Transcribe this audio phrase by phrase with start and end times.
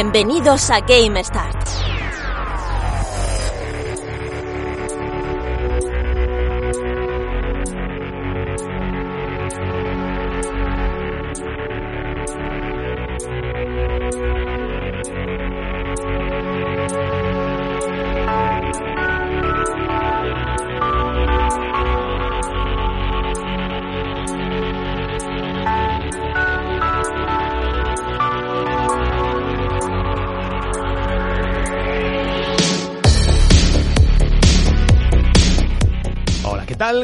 [0.00, 1.97] Bienvenidos a Game Start.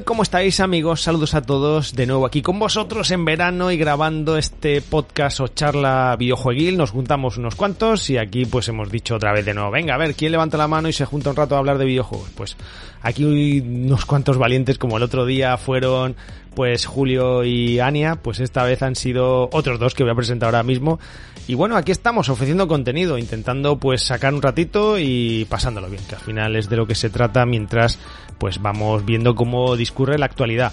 [0.04, 1.00] ¿Cómo estáis amigos?
[1.00, 5.48] Saludos a todos de nuevo aquí con vosotros en verano y grabando este podcast o
[5.48, 6.76] charla videojueguil.
[6.76, 9.98] Nos juntamos unos cuantos y aquí pues hemos dicho otra vez de nuevo, venga, a
[9.98, 12.28] ver, ¿quién levanta la mano y se junta un rato a hablar de videojuegos?
[12.34, 12.56] Pues
[13.00, 16.16] aquí unos cuantos valientes como el otro día fueron
[16.54, 20.48] pues Julio y Ania, pues esta vez han sido otros dos que voy a presentar
[20.48, 20.98] ahora mismo.
[21.46, 26.14] Y bueno, aquí estamos ofreciendo contenido, intentando pues sacar un ratito y pasándolo bien, que
[26.14, 27.98] al final es de lo que se trata mientras
[28.38, 30.72] pues vamos viendo cómo discurre la actualidad.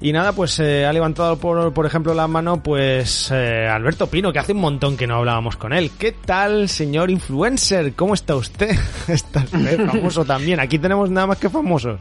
[0.00, 4.30] Y nada, pues eh, ha levantado por, por ejemplo la mano pues eh, Alberto Pino,
[4.32, 5.90] que hace un montón que no hablábamos con él.
[5.98, 7.94] ¿Qué tal, señor influencer?
[7.94, 8.76] ¿Cómo está usted?
[9.08, 10.60] Está usted famoso también.
[10.60, 11.98] Aquí tenemos nada más que famosos.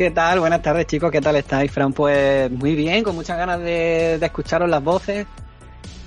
[0.00, 0.40] ¿Qué tal?
[0.40, 1.10] Buenas tardes, chicos.
[1.10, 1.92] ¿Qué tal estáis, Fran?
[1.92, 5.26] Pues muy bien, con muchas ganas de, de escucharos las voces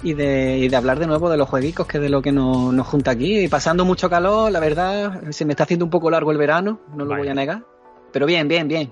[0.02, 2.32] y de, y de hablar de nuevo de los jueguicos, que es de lo que
[2.32, 3.42] nos, nos junta aquí.
[3.42, 6.80] Y pasando mucho calor, la verdad, se me está haciendo un poco largo el verano,
[6.96, 7.66] no lo voy a negar.
[8.12, 8.90] Pero bien, bien, bien.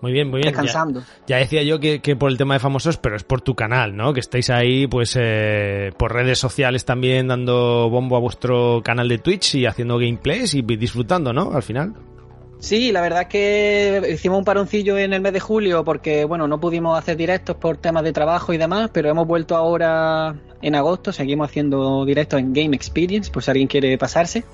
[0.00, 0.52] Muy bien, muy bien.
[0.52, 1.02] Descansando.
[1.02, 3.54] Ya, ya decía yo que, que por el tema de famosos, pero es por tu
[3.54, 4.12] canal, ¿no?
[4.12, 9.18] Que estáis ahí, pues, eh, por redes sociales también dando bombo a vuestro canal de
[9.18, 11.52] Twitch y haciendo gameplays y disfrutando, ¿no?
[11.52, 11.94] Al final.
[12.62, 16.46] Sí, la verdad es que hicimos un paroncillo en el mes de julio porque, bueno,
[16.46, 20.76] no pudimos hacer directos por temas de trabajo y demás, pero hemos vuelto ahora en
[20.76, 24.44] agosto, seguimos haciendo directos en Game Experience, por si alguien quiere pasarse.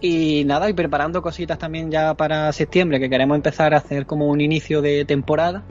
[0.00, 4.28] Y nada, y preparando cositas también ya para septiembre, que queremos empezar a hacer como
[4.28, 5.64] un inicio de temporada.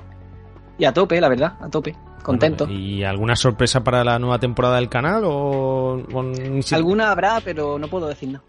[0.78, 1.96] Y a tope, la verdad, a tope.
[2.24, 2.66] Contento.
[2.66, 7.12] Bueno, ¿Y alguna sorpresa para la nueva temporada del canal o, o ni si- Alguna
[7.12, 8.44] habrá, pero no puedo decir nada.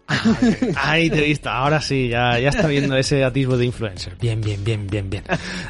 [0.77, 4.15] Ahí te he visto, ahora sí, ya, ya está viendo ese atisbo de influencer.
[4.19, 5.23] Bien, bien, bien, bien, bien.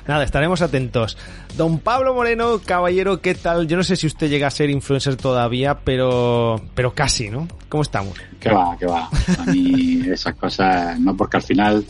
[0.08, 1.18] Nada, estaremos atentos.
[1.58, 3.68] Don Pablo Moreno, caballero, ¿qué tal?
[3.68, 7.48] Yo no sé si usted llega a ser influencer todavía, pero, pero casi, ¿no?
[7.70, 8.18] ¿Cómo estamos?
[8.40, 9.10] Que va, que va.
[9.40, 11.84] A mí esas cosas, no, porque al final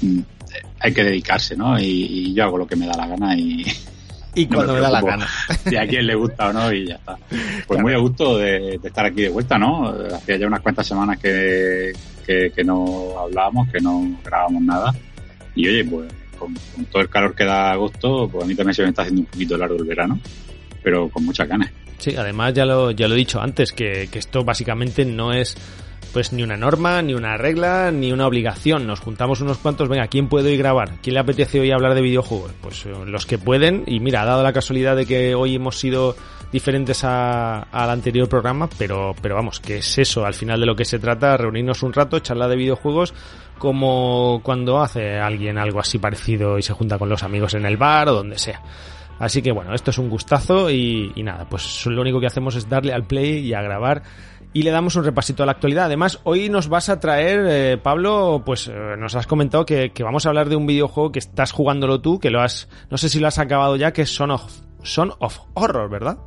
[0.00, 0.20] mm,
[0.80, 1.78] hay que dedicarse, ¿no?
[1.80, 3.64] Y, y yo hago lo que me da la gana y,
[4.34, 5.28] Y No cuando me da la gana.
[5.70, 7.16] y a quien le gusta o no y ya está.
[7.66, 9.88] Pues muy a gusto de, de estar aquí de vuelta, ¿no?
[10.14, 11.92] Hacía ya unas cuantas semanas que,
[12.26, 14.94] que, que no hablábamos, que no grabábamos nada.
[15.54, 18.74] Y oye, pues con, con todo el calor que da agosto, pues a mí también
[18.74, 20.18] se me está haciendo un poquito largo el verano,
[20.82, 21.70] pero con muchas ganas.
[21.98, 25.56] Sí, además ya lo, ya lo he dicho antes, que, que esto básicamente no es
[26.12, 28.86] pues ni una norma, ni una regla, ni una obligación.
[28.86, 30.96] Nos juntamos unos cuantos, venga, ¿quién puede hoy grabar?
[31.02, 32.52] ¿Quién le apetece hoy hablar de videojuegos?
[32.60, 35.78] Pues eh, los que pueden, y mira, ha dado la casualidad de que hoy hemos
[35.78, 36.14] sido
[36.52, 40.76] diferentes a- al anterior programa, pero, pero vamos, que es eso, al final de lo
[40.76, 43.14] que se trata, reunirnos un rato, charlar de videojuegos,
[43.58, 47.76] como cuando hace alguien algo así parecido y se junta con los amigos en el
[47.76, 48.60] bar o donde sea.
[49.18, 52.56] Así que bueno, esto es un gustazo y, y nada, pues lo único que hacemos
[52.56, 54.02] es darle al play y a grabar
[54.52, 55.86] y le damos un repasito a la actualidad.
[55.86, 60.02] Además, hoy nos vas a traer, eh, Pablo, pues eh, nos has comentado que, que
[60.02, 63.08] vamos a hablar de un videojuego que estás jugándolo tú, que lo has, no sé
[63.08, 64.44] si lo has acabado ya, que es Son of,
[64.82, 66.18] Son of Horror, ¿verdad?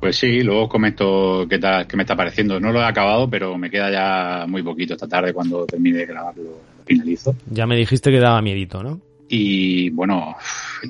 [0.00, 2.60] Pues sí, luego comento qué, tal, qué me está pareciendo.
[2.60, 6.06] No lo he acabado, pero me queda ya muy poquito esta tarde cuando termine de
[6.06, 7.34] grabarlo, lo finalizo.
[7.50, 9.00] Ya me dijiste que daba miedito, ¿no?
[9.28, 10.36] Y bueno,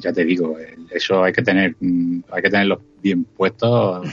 [0.01, 0.57] ya te digo,
[0.91, 4.07] eso hay que tener, mm, hay que tenerlos bien puestos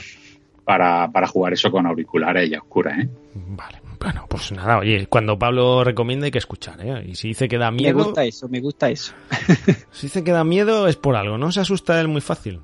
[0.66, 3.10] para, para jugar eso con auriculares y a oscuras, ¿eh?
[3.36, 7.06] Vale, Bueno, pues nada, oye, cuando Pablo recomienda hay que escuchar, ¿eh?
[7.08, 7.98] Y si dice que da miedo...
[7.98, 9.14] Me gusta eso, me gusta eso.
[9.92, 12.62] si dice que da miedo es por algo, no se asusta él muy fácil.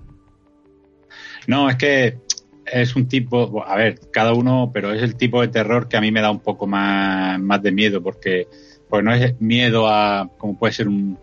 [1.48, 2.18] No, es que
[2.66, 6.02] es un tipo, a ver, cada uno, pero es el tipo de terror que a
[6.02, 8.48] mí me da un poco más, más de miedo, porque
[8.90, 11.18] pues no es miedo a, como puede ser un,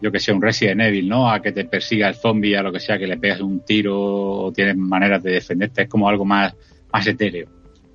[0.00, 1.30] yo que sé, un Resident Evil, ¿no?
[1.30, 3.98] A que te persiga el zombie, a lo que sea, que le pegas un tiro
[3.98, 6.54] o tienes maneras de defenderte, es como algo más,
[6.92, 7.48] más etéreo,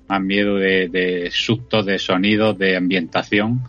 [0.08, 3.62] más miedo de, de sustos, de sonidos, de ambientación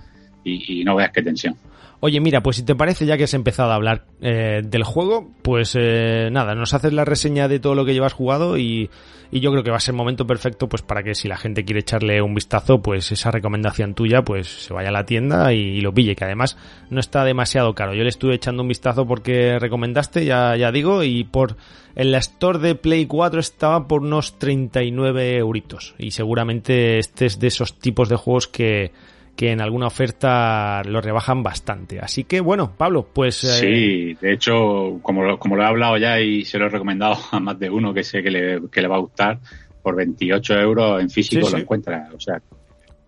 [0.44, 1.56] y, y no veas qué tensión.
[2.06, 5.32] Oye, mira, pues si te parece, ya que has empezado a hablar eh, del juego,
[5.42, 8.90] pues eh, nada, nos haces la reseña de todo lo que llevas jugado y,
[9.32, 11.64] y, yo creo que va a ser momento perfecto pues para que si la gente
[11.64, 15.80] quiere echarle un vistazo, pues esa recomendación tuya, pues se vaya a la tienda y,
[15.80, 16.58] lo pille, que además
[16.90, 17.94] no está demasiado caro.
[17.94, 21.56] Yo le estuve echando un vistazo porque recomendaste, ya, ya digo, y por
[21.96, 25.96] en la store de Play 4 estaba por unos 39 euritos.
[25.98, 28.92] Y seguramente este es de esos tipos de juegos que
[29.36, 32.00] que en alguna oferta lo rebajan bastante.
[32.00, 33.44] Así que bueno, Pablo, pues...
[33.44, 33.48] Eh...
[33.48, 37.18] Sí, de hecho, como lo, como lo he hablado ya y se lo he recomendado
[37.32, 39.40] a más de uno que sé que le, que le va a gustar,
[39.82, 41.64] por 28 euros en físico sí, lo sí.
[41.64, 42.10] encuentra.
[42.16, 42.52] O sea, está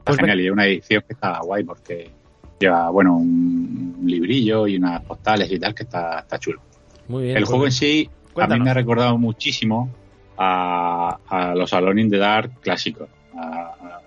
[0.04, 0.42] pues genial.
[0.42, 2.12] Y es una edición que está guay porque
[2.60, 6.62] lleva, bueno, un librillo y unas postales y tal que está, está chulo.
[7.08, 7.38] Muy bien.
[7.38, 8.56] El pues juego en sí Cuéntanos.
[8.56, 9.90] a mí me ha recordado muchísimo
[10.38, 13.10] a, a los Alone in the Dark clásicos.
[13.36, 14.02] A, a,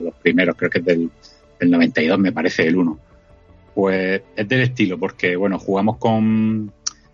[0.00, 1.10] los primeros, creo que es del
[1.64, 2.98] el 92 me parece el 1.
[3.74, 6.72] Pues es del estilo, porque bueno, jugamos con,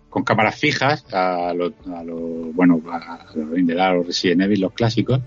[0.09, 2.19] con cámaras fijas a los, a lo,
[2.53, 5.21] bueno, a los Indedar, los Resident Evil, los clásicos,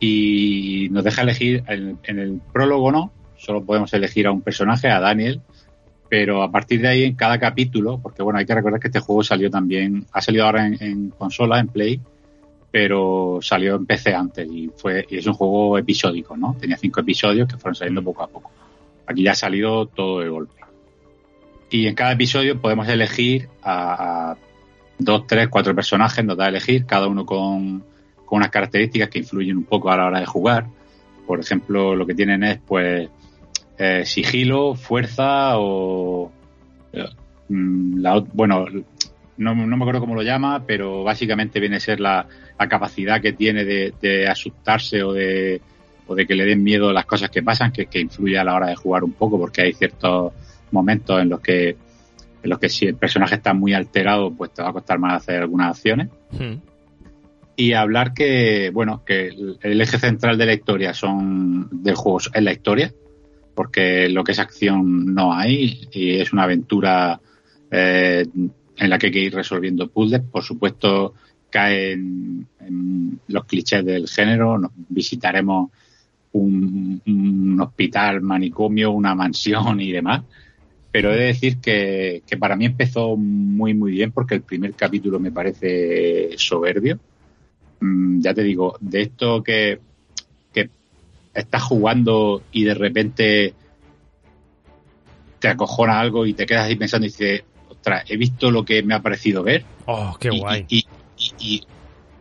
[0.00, 4.98] y nos deja elegir, en, el prólogo no, solo podemos elegir a un personaje, a
[4.98, 5.40] Daniel,
[6.08, 9.00] pero a partir de ahí en cada capítulo, porque bueno, hay que recordar que este
[9.00, 12.00] juego salió también, ha salido ahora en consola, en Play,
[12.74, 16.56] pero salió en PC antes y fue y es un juego episódico, ¿no?
[16.58, 18.50] Tenía cinco episodios que fueron saliendo poco a poco.
[19.06, 20.60] Aquí ya ha salido todo de golpe.
[21.70, 24.34] Y en cada episodio podemos elegir a,
[24.98, 27.84] dos, tres, cuatro personajes, nos da a elegir, cada uno con,
[28.24, 30.66] con unas características que influyen un poco a la hora de jugar.
[31.28, 33.08] Por ejemplo, lo que tienen es pues
[33.78, 36.32] eh, sigilo, fuerza o
[36.92, 37.06] eh,
[37.50, 38.66] la, bueno,
[39.36, 42.26] no, no, me acuerdo cómo lo llama, pero básicamente viene a ser la,
[42.58, 45.60] la capacidad que tiene de, de, asustarse o de,
[46.06, 48.54] o de que le den miedo las cosas que pasan, que, que influye a la
[48.54, 50.32] hora de jugar un poco, porque hay ciertos
[50.70, 51.76] momentos en los que
[52.44, 55.14] en los que si el personaje está muy alterado, pues te va a costar más
[55.14, 56.08] hacer algunas acciones.
[56.30, 56.56] Hmm.
[57.56, 59.28] Y hablar que, bueno, que
[59.62, 62.92] el eje central de la historia son del juego es la historia,
[63.54, 67.18] porque lo que es acción no hay, y es una aventura
[67.70, 68.26] eh,
[68.76, 70.22] en la que hay que ir resolviendo puzzles.
[70.22, 71.14] Por supuesto,
[71.50, 74.58] caen en los clichés del género.
[74.58, 75.70] Nos visitaremos
[76.32, 80.22] un, hospital, manicomio, una mansión y demás.
[80.90, 84.74] Pero he de decir que, que, para mí empezó muy, muy bien porque el primer
[84.74, 86.98] capítulo me parece soberbio.
[87.80, 89.80] Mm, ya te digo, de esto que,
[90.52, 90.70] que
[91.32, 93.54] estás jugando y de repente
[95.40, 97.42] te acojona algo y te quedas ahí pensando y dices,
[97.84, 99.64] ostras, he visto lo que me ha parecido ver.
[99.84, 100.66] Oh, qué y, guay.
[100.70, 100.86] Y,
[101.18, 101.66] y, y,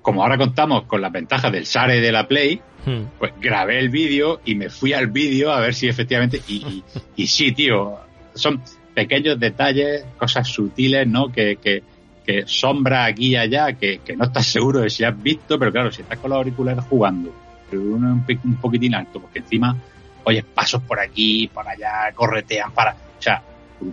[0.01, 3.03] como ahora contamos con las ventajas del SARE de la Play, hmm.
[3.17, 6.41] pues grabé el vídeo y me fui al vídeo a ver si efectivamente.
[6.49, 6.83] Y,
[7.15, 7.97] y, sí, tío,
[8.33, 8.61] son
[8.93, 11.31] pequeños detalles, cosas sutiles, ¿no?
[11.31, 11.81] Que, que,
[12.25, 15.71] que sombra aquí y allá, que, que, no estás seguro de si has visto, pero
[15.71, 17.33] claro, si estás con los auriculares jugando,
[17.69, 19.77] pero uno un, un poquitín alto, porque encima
[20.25, 22.91] oyes pasos por aquí, por allá, corretean para.
[22.91, 23.41] O sea,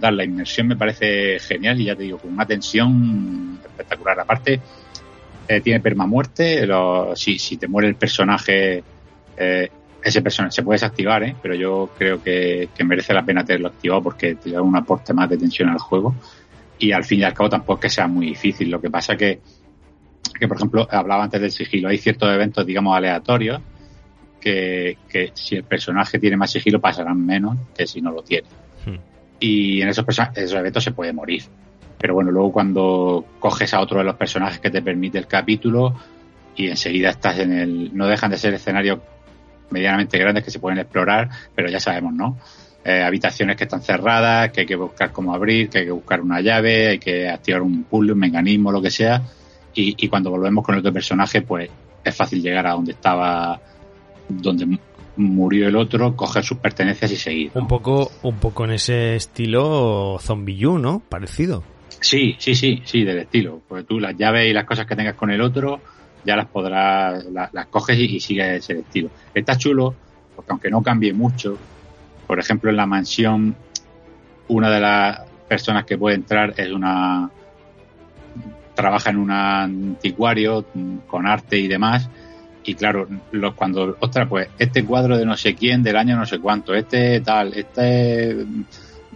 [0.01, 4.21] La inmersión me parece genial y ya te digo, con una tensión espectacular.
[4.21, 4.61] Aparte,
[5.51, 6.65] eh, tiene permamuerte.
[6.65, 8.85] Lo, si, si te muere el personaje,
[9.37, 9.69] eh,
[10.01, 11.35] ese personaje se puede desactivar, ¿eh?
[11.43, 15.13] pero yo creo que, que, merece la pena tenerlo activado porque te da un aporte
[15.13, 16.15] más de tensión al juego.
[16.79, 18.71] Y al fin y al cabo tampoco es que sea muy difícil.
[18.71, 19.41] Lo que pasa que,
[20.39, 21.89] que por ejemplo, hablaba antes del sigilo.
[21.89, 23.61] Hay ciertos eventos, digamos, aleatorios
[24.41, 28.47] que, que si el personaje tiene más sigilo pasarán menos que si no lo tiene.
[28.87, 29.10] Hmm
[29.41, 31.43] y en esos, esos eventos se puede morir.
[31.99, 35.95] Pero bueno, luego cuando coges a otro de los personajes que te permite el capítulo
[36.57, 37.97] y enseguida estás en el...
[37.97, 39.01] No dejan de ser escenarios
[39.71, 42.39] medianamente grandes que se pueden explorar, pero ya sabemos, ¿no?
[42.85, 46.23] Eh, habitaciones que están cerradas, que hay que buscar cómo abrir, que hay que buscar
[46.23, 49.23] una llave, hay que activar un puzzle, un mecanismo, lo que sea.
[49.75, 51.71] Y, y cuando volvemos con otro personaje, pues
[52.03, 53.61] es fácil llegar a donde estaba,
[54.29, 54.79] donde
[55.21, 57.53] murió el otro, coger sus pertenencias y seguir.
[57.55, 57.63] ¿no?
[57.63, 61.01] Un poco, un poco en ese estilo Zombie U, ¿no?
[61.09, 61.63] Parecido.
[62.01, 63.61] Sí, sí, sí, sí, del estilo.
[63.69, 65.81] Porque tú las llaves y las cosas que tengas con el otro
[66.25, 69.11] ya las podrás, las, las coges y, y sigues ese estilo.
[69.35, 69.95] Está chulo
[70.35, 71.59] porque aunque no cambie mucho,
[72.27, 73.57] por ejemplo, en la mansión,
[74.49, 77.31] una de las personas que puede entrar es una
[78.75, 80.65] trabaja en un anticuario
[81.07, 82.09] con arte y demás
[82.65, 86.27] y claro, los, cuando, ostras, pues este cuadro de no sé quién, del año no
[86.27, 88.45] sé cuánto, este tal, este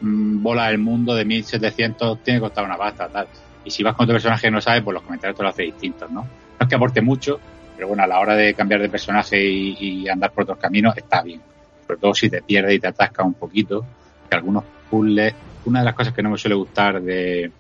[0.01, 3.29] mm, bola del mundo de 1700 tiene que costar una pasta, tal.
[3.65, 5.63] Y si vas con otro personaje que no sabes, pues los comentarios te lo hace
[5.65, 6.23] distintos, ¿no?
[6.23, 6.29] No
[6.61, 7.39] es que aporte mucho,
[7.77, 11.23] pero bueno, a la hora de cambiar de personaje y, andar por otros caminos está
[11.23, 11.41] bien.
[11.87, 13.85] Sobre todo si te pierdes y te atascas un poquito,
[14.29, 15.35] que algunos puzzles,
[15.67, 17.51] una de las cosas que no me suele gustar de,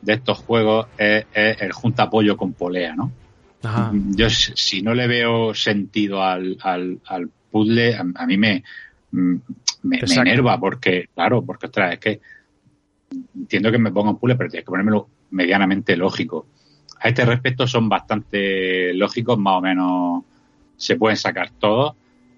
[0.00, 3.10] de estos juegos es, es el junta apoyo con polea, ¿no?
[4.16, 8.64] Yo, si no le veo sentido al, al, al puzzle, a, mí me,
[9.12, 9.34] mm,
[9.84, 12.20] me, enerva porque, claro, porque ostras, es que
[13.36, 16.46] entiendo que me ponga un puzzle, pero tienes que ponérmelo medianamente lógico.
[17.00, 20.24] A este respecto son bastante lógicos, más o menos
[20.76, 21.94] se pueden sacar todos.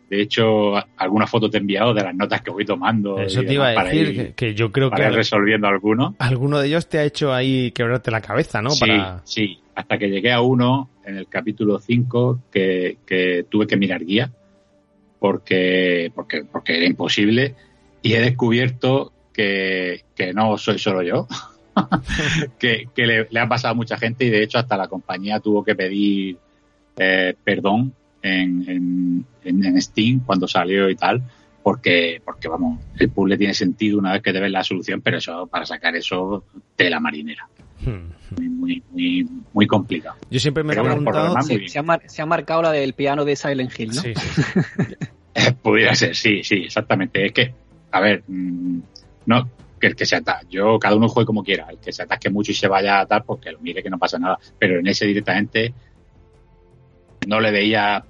[0.09, 3.19] De hecho, algunas fotos te he enviado de las notas que voy tomando.
[3.19, 5.11] Eso te iba a decir, que, yo creo para que.
[5.11, 6.15] Ir resolviendo algunos.
[6.19, 8.71] Alguno de ellos te ha hecho ahí quebrarte la cabeza, ¿no?
[8.71, 8.91] Sí,
[9.25, 9.59] sí.
[9.75, 14.31] Hasta que llegué a uno en el capítulo 5 que, que tuve que mirar guía
[15.19, 17.55] porque, porque, porque era imposible
[18.03, 21.27] y he descubierto que, que no soy solo yo.
[22.59, 25.65] que, que le, ha pasado a mucha gente y de hecho hasta la compañía tuvo
[25.65, 26.37] que pedir
[26.97, 31.23] eh, perdón en, en, Steam cuando salió y tal,
[31.63, 35.19] porque, porque vamos, el puzzle tiene sentido una vez que te ves la solución, pero
[35.19, 36.45] eso, para sacar eso,
[36.77, 37.49] de la marinera.
[37.87, 40.17] Muy, muy, muy, complicado.
[40.31, 41.37] Yo siempre me he preguntado...
[41.43, 44.03] se, ha marcado la del piano de Silent Hill, ¿no?
[44.03, 44.15] Sí,
[45.63, 47.27] Pudiera ser, sí, sí, exactamente.
[47.27, 47.55] Es que,
[47.91, 48.79] a ver, mm,
[49.27, 49.51] no,
[49.81, 52.31] que el que se ataque, yo, cada uno juegue como quiera, el que se ataque
[52.31, 54.87] mucho y se vaya a tal, porque lo mire que no pasa nada, pero en
[54.87, 55.75] ese directamente
[57.27, 58.05] no le veía,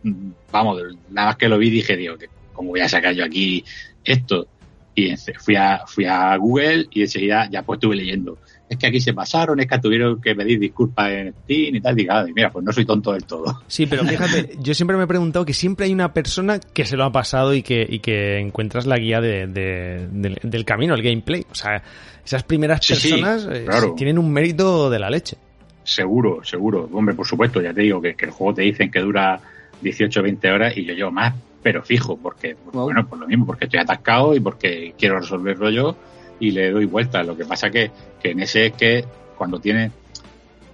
[0.53, 3.65] vamos, nada más que lo vi dije, digo, que ¿cómo voy a sacar yo aquí
[4.05, 4.47] esto?
[4.95, 8.39] Y fui a, fui a Google y enseguida ya pues estuve leyendo.
[8.69, 11.95] Es que aquí se pasaron, es que tuvieron que pedir disculpas en Steam y tal.
[11.95, 13.63] Diga, mira, pues no soy tonto del todo.
[13.67, 16.97] Sí, pero fíjate, yo siempre me he preguntado que siempre hay una persona que se
[16.97, 21.45] lo ha pasado y que, y que encuentras la guía de, del, camino, el gameplay.
[21.51, 21.83] O sea,
[22.25, 23.67] esas primeras personas eh,
[23.97, 25.37] tienen un mérito de la leche.
[25.83, 26.89] Seguro, seguro.
[26.93, 29.39] Hombre, por supuesto, ya te digo que, el juego te dicen que dura
[29.83, 33.45] 18 o 20 horas y yo llevo más, pero fijo, porque, bueno, por lo mismo,
[33.45, 35.95] porque estoy atascado y porque quiero resolverlo yo
[36.41, 37.23] y le doy vuelta.
[37.23, 39.05] Lo que pasa que, que en ese es que
[39.37, 39.91] cuando tiene,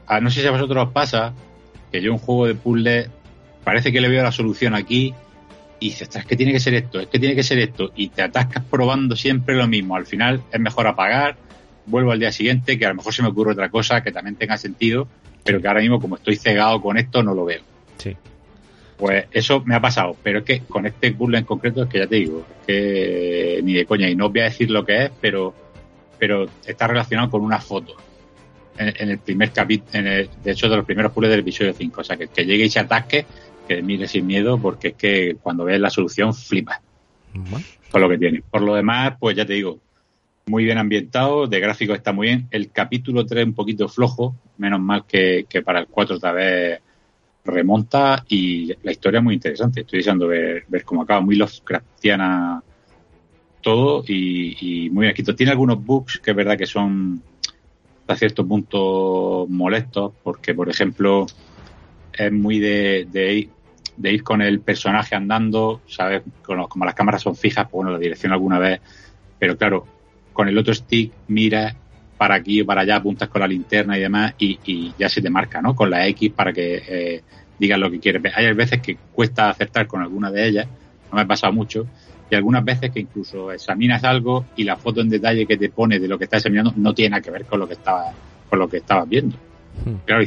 [0.07, 1.33] ah, no sé si a vosotros os pasa,
[1.90, 3.09] que yo un juego de puzzle
[3.64, 5.14] parece que le veo la solución aquí
[5.79, 8.09] y dices, es que tiene que ser esto, es que tiene que ser esto, y
[8.09, 9.97] te atascas probando siempre lo mismo.
[9.97, 11.37] Al final es mejor apagar
[11.87, 14.37] vuelvo al día siguiente, que a lo mejor se me ocurre otra cosa que también
[14.37, 15.09] tenga sentido,
[15.45, 17.62] pero que ahora mismo como estoy cegado con esto no lo veo.
[17.97, 18.17] Sí.
[19.00, 21.99] Pues eso me ha pasado, pero es que con este puzzle en concreto es que
[21.99, 24.85] ya te digo, es que ni de coña, y no os voy a decir lo
[24.85, 25.54] que es, pero,
[26.19, 27.97] pero está relacionado con una foto.
[28.76, 32.16] En, el primer capítulo, de hecho de los primeros puzzles del episodio 5, o sea
[32.16, 33.26] que, que llegue y se atasque,
[33.66, 36.80] que mire sin miedo, porque es que cuando ves la solución flipa
[37.90, 38.42] con lo que tiene.
[38.50, 39.80] Por lo demás, pues ya te digo,
[40.47, 42.49] muy bien ambientado, de gráfico está muy bien.
[42.50, 46.80] El capítulo 3 un poquito flojo, menos mal que, para el 4 otra vez
[47.50, 49.80] remonta y la historia es muy interesante.
[49.80, 52.62] Estoy deseando ver, ver cómo acaba, muy Lovecraftiana
[53.61, 55.35] todo y, muy bien escrito.
[55.35, 57.23] Tiene algunos bugs que es verdad que son
[58.00, 61.26] hasta cierto punto molestos, porque por ejemplo
[62.12, 66.23] es muy de, de, ir con el personaje andando, ¿sabes?
[66.42, 68.80] Como, las cámaras son fijas, pues bueno, la dirección alguna vez,
[69.38, 69.87] pero claro,
[70.33, 71.76] con el otro stick miras
[72.19, 75.30] para aquí o para allá, apuntas con la linterna y demás y, ya se te
[75.30, 75.75] marca, ¿no?
[75.75, 77.23] Con la X para que eh,
[77.61, 78.23] digas lo que quieres.
[78.35, 80.67] Hay veces que cuesta acertar con alguna de ellas,
[81.11, 81.87] no me ha pasado mucho,
[82.31, 85.99] y algunas veces que incluso examinas algo y la foto en detalle que te pone
[85.99, 88.12] de lo que estás examinando no tiene nada que ver con lo que estaba,
[88.49, 89.37] con lo que estabas viendo.
[89.85, 89.97] Hmm.
[90.07, 90.25] Claro,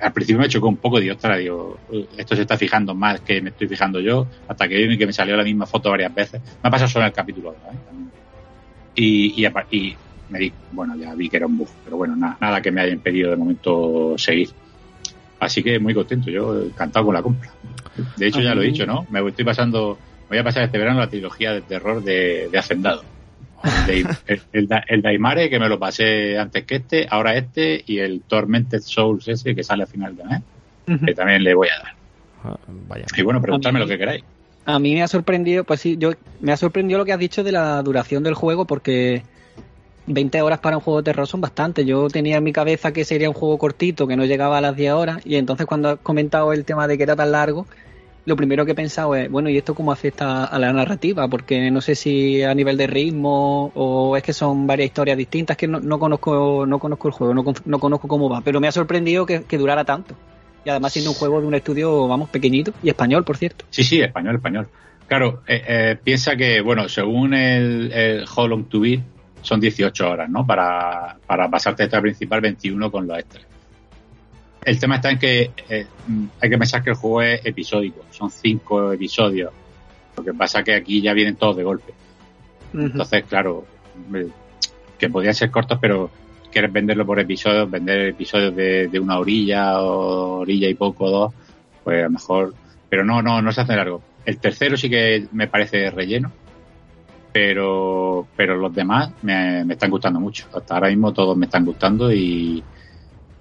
[0.00, 1.78] al principio me chocó un poco, digo, ostras, digo,
[2.16, 5.12] esto se está fijando más que me estoy fijando yo, hasta que vi que me
[5.12, 6.40] salió la misma foto varias veces.
[6.62, 7.78] Me ha pasado solo en el capítulo 2, ¿eh?
[8.94, 9.96] Y, y,
[10.30, 12.92] me di, bueno, ya vi que era un bug, pero bueno, nada que me haya
[12.92, 14.50] impedido de momento seguir.
[15.40, 17.50] Así que muy contento, yo encantado con la compra.
[18.16, 19.06] De hecho, ya lo he dicho, ¿no?
[19.10, 23.02] Me estoy pasando, voy a pasar este verano la trilogía de terror de, de Hacendado.
[23.88, 24.06] El,
[24.52, 29.26] el, Daimare, que me lo pasé antes que este, ahora este, y el Tormented Souls
[29.26, 30.42] ese, que sale al final de mes,
[31.04, 31.94] que también le voy a dar.
[32.44, 32.56] Ah,
[32.88, 33.04] vaya.
[33.16, 34.22] Y bueno, preguntadme lo que queráis.
[34.64, 37.42] A mí me ha sorprendido, pues sí, yo me ha sorprendido lo que has dicho
[37.42, 39.22] de la duración del juego porque
[40.08, 41.84] 20 horas para un juego de terror son bastante.
[41.84, 44.76] Yo tenía en mi cabeza que sería un juego cortito, que no llegaba a las
[44.76, 47.66] 10 horas y entonces cuando has comentado el tema de que era tan largo,
[48.28, 51.28] lo primero que he pensado es, bueno, ¿y esto cómo afecta a la narrativa?
[51.28, 55.56] Porque no sé si a nivel de ritmo o es que son varias historias distintas
[55.56, 58.72] que no, conozco no conozco el juego, no, no, conozco cómo va, pero me ha
[58.72, 60.14] sorprendido que, durara tanto.
[60.64, 63.64] Y además siendo un juego de un estudio, vamos, pequeñito y español, por cierto.
[63.70, 64.68] Sí, sí, español, español.
[65.06, 69.00] Claro, eh, eh, piensa que, bueno, según el, el How Long to Beat,
[69.48, 70.46] son 18 horas, ¿no?
[70.46, 73.46] Para, para pasarte esta principal, 21 con los extras.
[74.62, 75.86] El tema está en que eh,
[76.38, 79.50] hay que pensar que el juego es episódico, son cinco episodios.
[80.16, 81.94] Lo que pasa es que aquí ya vienen todos de golpe.
[82.74, 83.64] Entonces, claro,
[84.98, 86.10] que podían ser cortos, pero
[86.52, 91.34] quieres venderlo por episodios, vender episodios de, una orilla o orilla y poco, dos,
[91.82, 92.54] pues a lo mejor.
[92.90, 94.02] Pero no, no, no se hace largo.
[94.26, 96.30] El tercero sí que me parece relleno,
[97.40, 100.48] pero, pero los demás me, me están gustando mucho.
[100.52, 102.64] Hasta ahora mismo todos me están gustando y,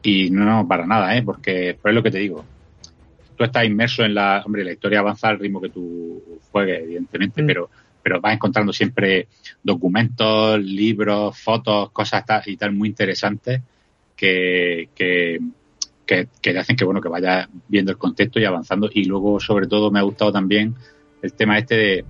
[0.03, 1.23] y no, no, para nada, ¿eh?
[1.23, 2.45] Porque, pues es lo que te digo.
[3.35, 4.43] Tú estás inmerso en la.
[4.45, 7.47] Hombre, la historia avanza al ritmo que tú juegues, evidentemente, mm.
[7.47, 7.71] pero,
[8.03, 9.29] pero vas encontrando siempre
[9.63, 13.63] documentos, libros, fotos, cosas y tal muy interesantes
[14.15, 15.39] que, que,
[16.05, 18.91] que, te hacen que, bueno, que vayas viendo el contexto y avanzando.
[18.93, 20.75] Y luego, sobre todo, me ha gustado también
[21.23, 22.05] el tema este de,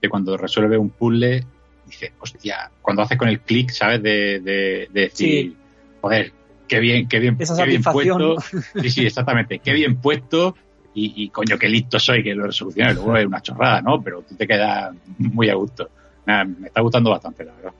[0.00, 1.44] de cuando resuelve un puzzle,
[1.86, 4.02] dices, hostia, cuando haces con el clic, ¿sabes?
[4.02, 5.54] De, de, decir,
[6.00, 6.32] joder,
[6.66, 8.36] qué bien, qué bien, Esa qué bien puesto.
[8.80, 10.54] Sí, sí, exactamente, qué bien puesto
[10.94, 12.94] y, coño, qué listo soy que lo resolucione.
[12.94, 14.02] Luego es una chorrada, ¿no?
[14.02, 15.88] Pero tú te quedas muy a gusto.
[16.26, 17.72] me está gustando bastante, la verdad.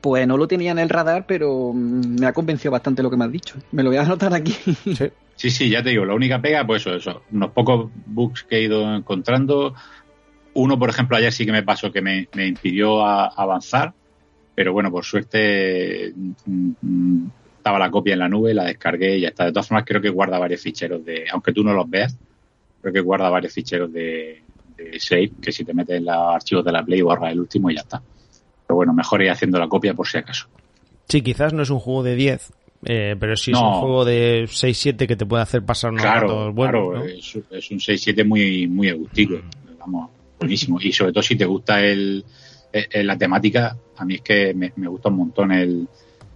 [0.00, 3.24] Pues no lo tenía en el radar, pero me ha convencido bastante lo que me
[3.24, 3.56] has dicho.
[3.72, 4.54] Me lo voy a anotar aquí.
[5.38, 7.22] Sí, sí, ya te digo, la única pega, pues eso, eso.
[7.30, 9.72] Unos pocos bugs que he ido encontrando.
[10.60, 13.92] Uno, por ejemplo, ayer sí que me pasó que me, impidió avanzar,
[14.56, 19.20] pero bueno, por suerte mm, mm, estaba la copia en la nube, la descargué y
[19.20, 19.44] ya está.
[19.44, 22.18] De todas formas, creo que guarda varios ficheros de, aunque tú no los veas,
[22.80, 24.42] creo que guarda varios ficheros de,
[24.76, 27.70] de save, que si te metes en los archivos de la Play borra el último
[27.70, 28.02] y ya está.
[28.66, 30.48] Pero bueno, mejor ir haciendo la copia por si acaso.
[31.06, 32.52] Sí, quizás no es un juego de 10,
[32.84, 36.52] eh, pero sí es un juego de 6-7 que te puede hacer pasar unos claro,
[36.52, 39.34] Claro, es, un 6-7 muy, muy agustico.
[39.34, 39.78] Mm.
[39.78, 40.78] Vamos, buenísimo.
[40.80, 42.24] Y sobre todo si te gusta el,
[42.94, 45.88] la temática, a mí es que me, gusta un montón el,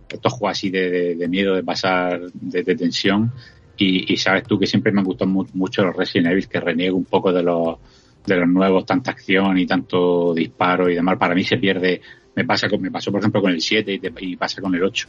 [0.09, 3.33] estos juegos así de, miedo, de pasar, de, tensión.
[3.77, 7.05] Y, sabes tú que siempre me han gustado mucho los Resident Evil, que reniego un
[7.05, 7.79] poco de los,
[8.27, 11.19] de los nuevos, tanta acción y tanto disparo y demás.
[11.19, 12.01] Para mí se pierde,
[12.35, 15.09] me pasa con, me pasó por ejemplo con el 7 y, pasa con el 8.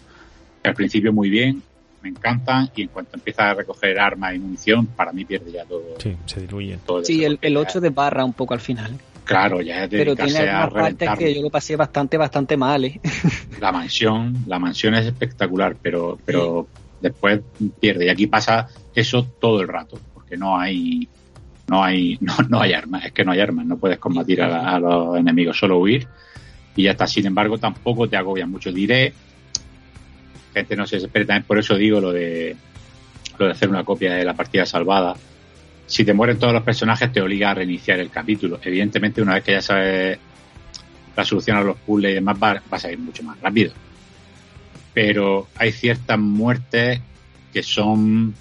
[0.63, 1.61] Al principio muy bien,
[2.03, 5.65] me encantan y en cuanto empieza a recoger armas y munición, para mí pierde ya
[5.65, 5.95] todo.
[5.97, 6.77] Sí, se diluye.
[6.85, 8.99] Todo sí, el, el 8 de barra un poco al final.
[9.23, 12.85] Claro, ya es Pero tiene algunas partes que yo lo pasé bastante, bastante mal.
[12.85, 12.99] ¿eh?
[13.61, 16.67] La mansión, la mansión es espectacular, pero, pero
[16.99, 17.39] después
[17.79, 18.05] pierde.
[18.05, 21.07] Y aquí pasa eso todo el rato, porque no hay,
[21.67, 24.77] no hay, no, no hay armas, es que no hay armas, no puedes combatir a,
[24.79, 26.07] los enemigos, solo huir.
[26.75, 28.71] Y ya está, sin embargo, tampoco te agobia mucho.
[28.71, 29.13] Diré,
[30.53, 32.55] gente no se desespera también, por eso digo lo de,
[33.37, 35.15] lo de hacer una copia de la partida salvada
[35.85, 38.59] si te mueren todos los personajes te obliga a reiniciar el capítulo.
[38.63, 40.17] Evidentemente, una vez que ya sabes
[41.15, 43.73] la solución a los puzzles y demás, va, vas a ir mucho más rápido.
[44.93, 46.99] Pero hay ciertas muertes
[47.51, 48.33] que son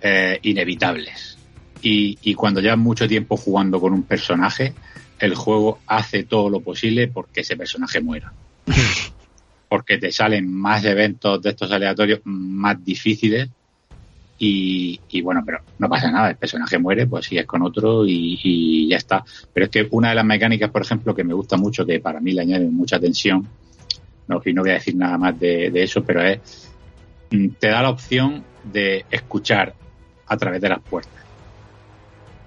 [0.00, 1.38] eh, inevitables.
[1.82, 4.74] Y, y cuando llevas mucho tiempo jugando con un personaje,
[5.18, 8.32] el juego hace todo lo posible porque ese personaje muera.
[9.74, 13.48] porque te salen más eventos de estos aleatorios más difíciles
[14.38, 18.98] y, bueno, pero no pasa nada, el personaje muere, pues sigues con otro y, ya
[18.98, 19.24] está.
[19.52, 22.20] Pero es que una de las mecánicas, por ejemplo, que me gusta mucho, que para
[22.20, 23.48] mí le añade mucha tensión,
[24.28, 26.70] no, y no voy a decir nada más de, eso, pero es,
[27.32, 29.74] mm, te da la opción de escuchar
[30.28, 31.24] a través de las puertas.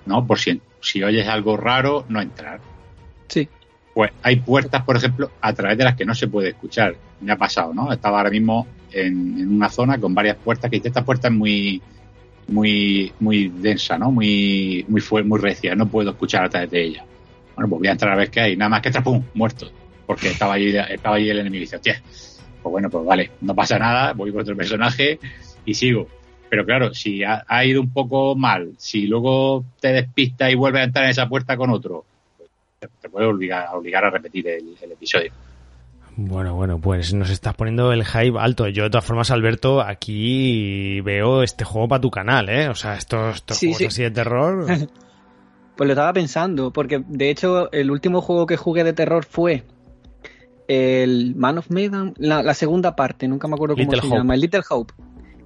[0.05, 0.25] ¿No?
[0.25, 2.61] Por si, si oyes algo raro, no entrar.
[3.27, 3.49] Sí.
[3.97, 6.95] Pues hay puertas, por ejemplo, a través de las que no se puede escuchar.
[7.19, 7.91] Me ha pasado, ¿no?
[7.91, 11.81] Estaba ahora mismo en, una zona con varias puertas que esta puerta es muy
[12.47, 14.11] muy muy densa, ¿no?
[14.11, 17.05] Muy muy muy recia, no puedo escuchar a través de ella.
[17.55, 19.71] Bueno, pues voy a entrar a ver qué hay, nada más que pum, muerto,
[20.05, 23.55] porque estaba ahí estaba ahí el enemigo y dice, "Hostia, pues bueno, pues vale, no
[23.55, 25.17] pasa nada, voy con otro personaje
[25.65, 26.07] y sigo."
[26.51, 30.83] Pero claro, si ha, ido un poco mal, si luego te despista y vuelves a
[30.83, 32.05] entrar en esa puerta con otro,
[32.79, 35.31] te puede obligar, obligar a repetir el episodio.
[36.19, 38.67] Bueno, bueno, pues nos estás poniendo el hype alto.
[38.67, 42.69] Yo, de todas formas, Alberto, aquí veo este juego para tu canal, ¿eh?
[42.69, 44.65] O sea, estos, juegos así de terror.
[45.75, 49.63] pues lo estaba pensando, porque de hecho, el último juego que jugué de terror fue
[50.67, 54.63] el Man of Medan, la, segunda parte, nunca me acuerdo cómo se llama, el Little
[54.67, 54.95] Hope.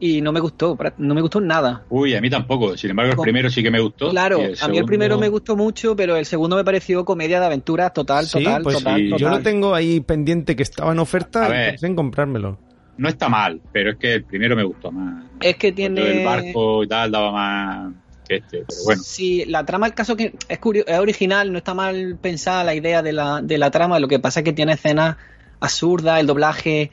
[0.02, 1.84] Y no me gustó, no me gustó nada.
[1.90, 2.76] Uy, a mí tampoco.
[2.76, 4.10] Sin embargo, el primero sí que me gustó.
[4.10, 7.46] Claro, a mí el primero me gustó mucho, pero el segundo me pareció comedia de
[7.46, 11.70] aventura total, total, pues total, Yo lo tengo ahí pendiente que estaba en oferta y
[11.70, 12.58] pensé en comprármelo.
[12.98, 15.24] No está mal, pero es que el primero me gustó más.
[15.40, 16.02] Es que tiene.
[16.02, 17.94] El barco y tal daba más
[18.28, 19.04] que este, pero bueno.
[19.04, 23.04] Sí, la trama, el caso que es, es original, no está mal pensada la idea
[23.04, 25.18] de la, de la trama, lo que pasa es que tiene escenas
[25.60, 26.92] absurdas, el doblaje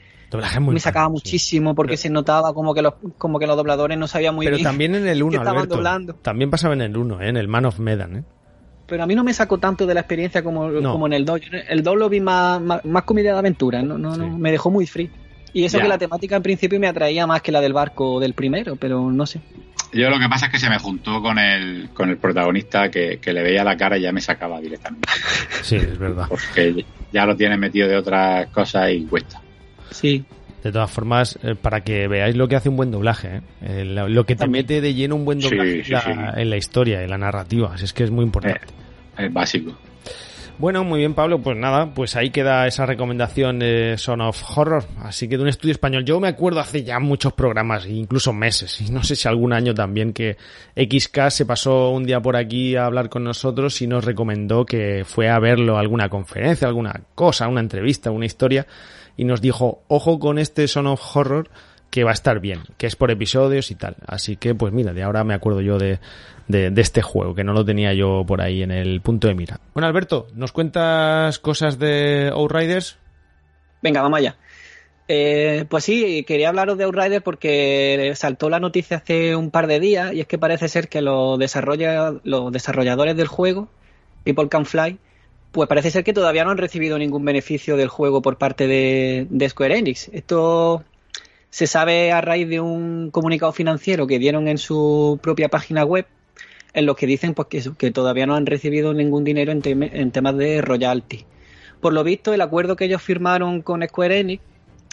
[0.61, 4.35] me sacaba muchísimo porque se notaba como que los como que los dobladores no sabían
[4.35, 4.57] muy bien.
[4.57, 5.81] Pero también en el 1, Alberto.
[6.21, 7.29] También pasaba en el 1, ¿eh?
[7.29, 8.23] en el Man of Medan, ¿eh?
[8.85, 11.41] Pero a mí no me sacó tanto de la experiencia como, como en el 2.
[11.69, 14.87] El 2 lo vi más, más, comedia de aventura, no, no, no, me dejó muy
[14.87, 15.11] free.
[15.53, 18.33] Y eso que la temática en principio me atraía más que la del barco del
[18.33, 19.41] primero, pero no sé.
[19.91, 23.19] Yo lo que pasa es que se me juntó con el, con el protagonista que,
[23.19, 25.07] que le veía la cara y ya me sacaba directamente.
[25.63, 26.25] Sí, es verdad.
[26.29, 29.41] Porque ya lo tiene metido de otras cosas y cuesta.
[29.91, 30.25] Sí.
[30.63, 33.85] De todas formas, eh, para que veáis lo que hace un buen doblaje, ¿eh?
[33.85, 35.83] lo que te mete de lleno un buen doblaje
[36.35, 38.65] en la historia, en la narrativa, es que es muy importante.
[39.17, 39.73] Eh, es básico.
[40.59, 41.39] Bueno, muy bien, Pablo.
[41.39, 44.83] Pues nada, pues ahí queda esa recomendación de Son of Horror.
[45.01, 46.03] Así que de un estudio español.
[46.03, 49.73] Yo me acuerdo hace ya muchos programas, incluso meses, y no sé si algún año
[49.73, 50.35] también, que
[50.75, 55.05] XK se pasó un día por aquí a hablar con nosotros y nos recomendó que
[55.05, 58.67] fue a verlo a alguna conferencia, alguna cosa, una entrevista, una historia
[59.19, 61.49] y nos dijo, ojo con este Son of Horror
[61.89, 63.97] que va a estar bien, que es por episodios y tal.
[64.07, 65.99] Así que, pues mira, de ahora me acuerdo yo de,
[66.47, 69.59] de, este juego, que no lo tenía yo por ahí en el punto de mira.
[69.73, 72.97] Bueno, Alberto, ¿nos cuentas cosas de Outriders?
[73.81, 74.37] Venga, vamos allá.
[75.09, 79.81] Eh, pues sí, quería hablaros de Outriders porque saltó la noticia hace un par de
[79.81, 83.67] días y es que parece ser que los, desarrolla, los desarrolladores del juego,
[84.23, 84.97] People Can Fly,
[85.51, 89.49] pues parece ser que todavía no han recibido ningún beneficio del juego por parte de,
[89.49, 90.09] Square Enix.
[90.13, 90.83] Esto
[91.49, 96.05] se sabe a raíz de un comunicado financiero que dieron en su propia página web,
[96.73, 100.61] en los que dicen pues, que, todavía no han recibido ningún dinero en, temas de
[100.61, 101.25] royalty.
[101.81, 104.43] Por lo visto, el acuerdo que ellos firmaron con Square Enix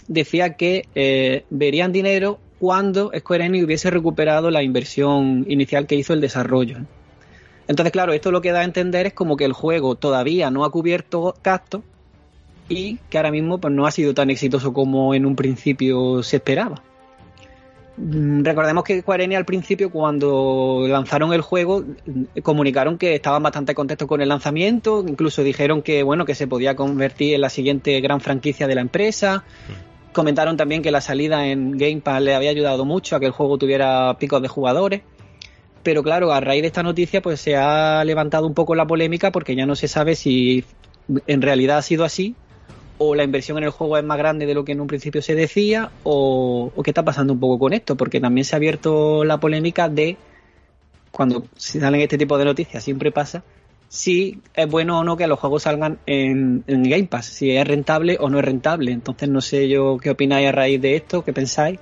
[0.07, 6.13] decía que eh, verían dinero cuando Square Enix hubiese recuperado la inversión inicial que hizo
[6.13, 6.77] el desarrollo.
[7.67, 10.63] Entonces, claro, esto lo que da a entender es como que el juego todavía no
[10.63, 11.81] ha cubierto gastos
[12.69, 16.37] y que ahora mismo pues, no ha sido tan exitoso como en un principio se
[16.37, 16.81] esperaba.
[17.97, 23.73] Mm, recordemos que Square al principio, cuando lanzaron el juego, mm, comunicaron que estaban bastante
[23.73, 27.99] contentos con el lanzamiento, incluso dijeron que bueno, que se podía convertir en la siguiente
[27.99, 29.43] gran franquicia de la empresa.
[29.67, 30.13] Mm.
[30.13, 33.31] Comentaron también que la salida en Game Pass le había ayudado mucho a que el
[33.31, 35.01] juego tuviera picos de jugadores
[35.87, 39.31] pero claro, a raíz de esta noticia pues se ha levantado un poco la polémica
[39.31, 40.65] porque ya no se sabe si
[41.27, 42.35] en realidad ha sido así
[42.97, 45.21] o la inversión en el juego es más grande de lo que en un principio
[45.21, 49.23] se decía o, qué está pasando un poco con esto, porque también se ha abierto
[49.23, 50.17] la polémica de
[51.09, 53.45] cuando salen este tipo de noticias, siempre pasa,
[53.87, 58.17] si es bueno o no que los juegos salgan en, Game Pass, si es rentable
[58.19, 58.91] o no es rentable.
[58.91, 61.79] Entonces no sé yo qué opináis a raíz de esto, qué pensáis.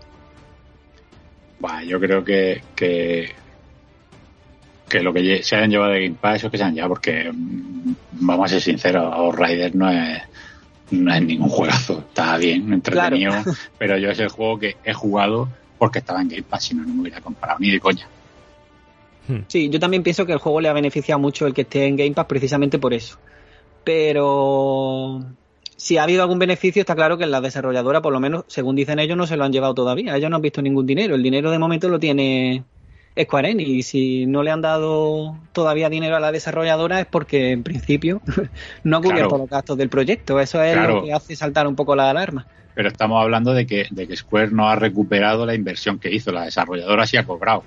[1.60, 2.62] Bueno, yo creo que
[4.88, 7.32] que lo que se hayan llevado de Game Pass, eso que se han llevado, porque
[7.32, 10.22] mm, vamos a ser sinceros, Outriders no es,
[10.92, 13.34] no es ningún juegazo, está bien, entretenido,
[13.78, 16.84] pero yo es el juego que he jugado porque estaba en Game Pass, si no,
[16.84, 18.08] no me hubiera comprado ni de coña.
[19.28, 19.40] Hmm.
[19.48, 21.96] Sí, yo también pienso que el juego le ha beneficiado mucho el que esté en
[21.96, 23.18] Game Pass precisamente por eso.
[23.84, 25.26] Pero
[25.76, 29.00] si ha habido algún beneficio, está claro que la desarrolladora, por lo menos, según dicen
[29.00, 30.16] ellos, no se lo han llevado todavía.
[30.16, 31.16] Ellos no han visto ningún dinero.
[31.16, 32.64] El dinero de momento lo tiene
[33.24, 37.52] Square Enix y si no le han dado todavía dinero a la desarrolladora es porque
[37.52, 38.22] en principio
[38.84, 40.40] no ha cubierto los gastos del proyecto.
[40.40, 42.46] Eso es lo que hace saltar un poco la alarma.
[42.74, 46.32] Pero estamos hablando de que, de que Square no ha recuperado la inversión que hizo.
[46.32, 47.64] La desarrolladora sí ha cobrado.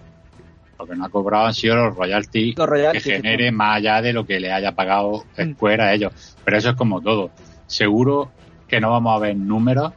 [0.79, 4.27] Lo que no ha cobrado han sido los royalties, que genere más allá de lo
[4.27, 5.55] que le haya pagado mm.
[5.55, 6.37] Square a ellos.
[6.45, 7.31] Pero eso es como todo.
[7.67, 8.31] Seguro
[8.69, 9.93] que no vamos a ver números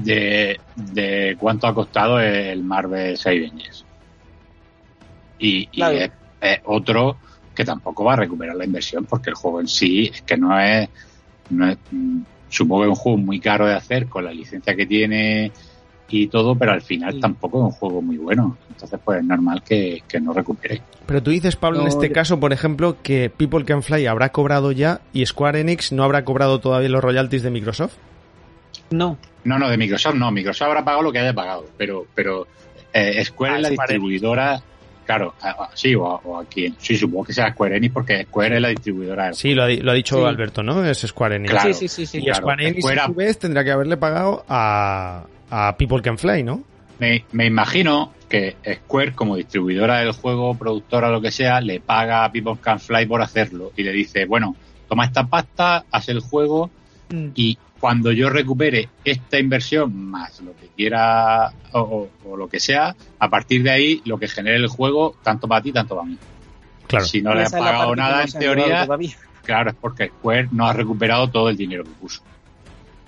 [0.00, 3.85] de, de cuánto ha costado el Marvel 6
[5.38, 6.10] y, es,
[6.64, 7.16] otro
[7.54, 10.58] que tampoco va a recuperar la inversión porque el juego en sí es que no
[10.58, 10.88] es,
[11.50, 14.74] no es mm, supongo que es un juego muy caro de hacer con la licencia
[14.74, 15.52] que tiene
[16.08, 18.56] y todo, pero al final tampoco es un juego muy bueno.
[18.70, 20.82] Entonces, pues es normal que, no recupere.
[21.06, 24.72] Pero tú dices, Pablo, en este caso, por ejemplo, que People Can Fly habrá cobrado
[24.72, 27.94] ya y Square Enix no habrá cobrado todavía los royalties de Microsoft.
[28.90, 29.18] No.
[29.44, 30.30] No, no, de Microsoft no.
[30.30, 32.46] Microsoft habrá pagado lo que haya pagado, pero, pero
[32.92, 34.62] eh, Square ah, es la distribuidora
[35.06, 35.34] Claro,
[35.74, 36.74] sí, o, aquí.
[36.78, 39.32] Sí, supongo que sea Square Enix porque Square es la distribuidora.
[39.32, 40.84] sí, lo ha, lo ha dicho Alberto, ¿no?
[40.84, 41.54] Es Square Enix.
[41.78, 45.76] sí, sí, sí, Y Square Enix, a su vez, tendrá que haberle pagado a, a
[45.76, 46.62] People Can Fly, ¿no?
[46.98, 52.24] me, me imagino que Square, como distribuidora del juego, productora, lo que sea, le paga
[52.24, 54.56] a People Can Fly por hacerlo y le dice, bueno,
[54.88, 56.70] toma esta pasta, haz el juego
[57.08, 57.28] Mm.
[57.36, 62.58] y cuando yo recupere esta inversión más lo que quiera o, o- o lo que
[62.60, 66.08] sea, a partir de ahí lo que genere el juego, tanto para ti, tanto para
[66.08, 66.16] mí.
[66.86, 67.04] Claro.
[67.04, 68.86] Si no le has pagado nada, no en teoría,
[69.42, 72.22] claro, es porque Square no ha recuperado todo el dinero que puso.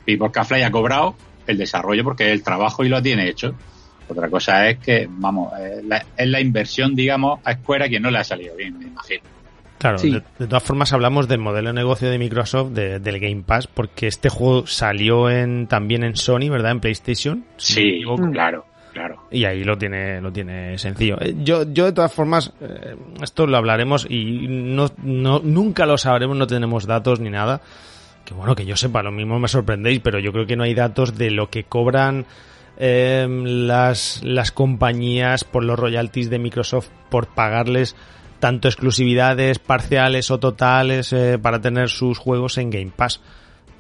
[0.05, 1.15] People Can Fly ha cobrado
[1.47, 3.55] el desarrollo porque es el trabajo y lo tiene hecho.
[4.09, 8.03] Otra cosa es que, vamos, es la, es la inversión, digamos, a Square a quien
[8.03, 9.23] no le ha salido bien, me imagino.
[9.79, 10.11] Claro, Sí.
[10.11, 13.67] de, de todas formas hablamos del modelo de negocio de Microsoft, de- del Game Pass,
[13.69, 16.73] porque este juego salió en también en Sony, ¿verdad?
[16.73, 17.45] En PlayStation.
[17.57, 18.29] Sí, equivoco.
[18.33, 19.23] claro, claro.
[19.31, 21.17] Y ahí lo tiene, lo tiene sencillo.
[21.21, 25.97] Eh, Yo, yo de todas formas, eh, esto lo hablaremos y no, no, nunca lo
[25.97, 27.61] sabremos, no tenemos datos ni nada.
[28.25, 30.75] Que bueno, que yo sepa, lo mismo me sorprendéis, pero yo creo que no hay
[30.75, 32.27] datos de lo que cobran
[32.79, 37.97] eh, las, las compañías por los royalties de Microsoft por pagarles
[38.39, 43.21] tanto exclusividades parciales o totales eh, para tener sus juegos en Game Pass.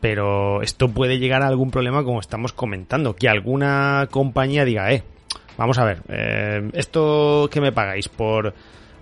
[0.01, 5.03] Pero esto puede llegar a algún problema como estamos comentando, que alguna compañía diga, eh,
[5.57, 8.55] vamos a ver, eh, esto que me pagáis por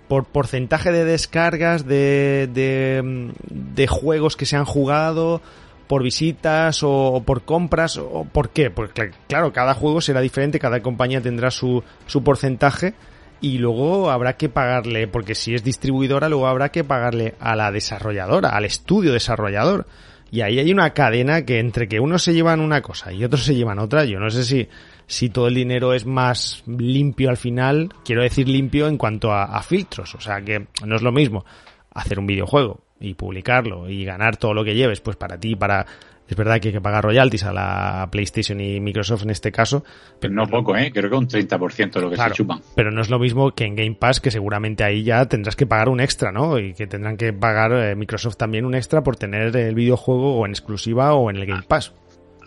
[0.07, 5.41] por porcentaje de descargas de, de, de juegos que se han jugado,
[5.87, 8.69] por visitas o, o por compras, o por qué?
[8.71, 12.93] Porque cl- claro, cada juego será diferente, cada compañía tendrá su, su porcentaje
[13.41, 17.71] y luego habrá que pagarle, porque si es distribuidora, luego habrá que pagarle a la
[17.71, 19.87] desarrolladora, al estudio desarrollador.
[20.29, 23.43] Y ahí hay una cadena que entre que unos se llevan una cosa y otros
[23.43, 24.67] se llevan otra, yo no sé si,
[25.05, 29.45] si todo el dinero es más limpio al final, quiero decir limpio en cuanto a,
[29.45, 31.45] a filtros, o sea que no es lo mismo
[31.93, 35.85] hacer un videojuego y publicarlo y ganar todo lo que lleves, pues para ti, para...
[36.27, 39.85] Es verdad que hay que pagar royalties a la PlayStation y Microsoft en este caso,
[40.19, 40.91] Pero no poco, ¿eh?
[40.93, 42.61] Creo que un 30% de lo que Claro, se chupan.
[42.75, 45.65] pero no es lo mismo que en Game Pass, que seguramente ahí ya tendrás que
[45.65, 46.59] pagar un extra, ¿no?
[46.59, 50.45] Y que tendrán que pagar eh, Microsoft también un extra por tener el videojuego o
[50.45, 51.93] en exclusiva o en el Game Pass.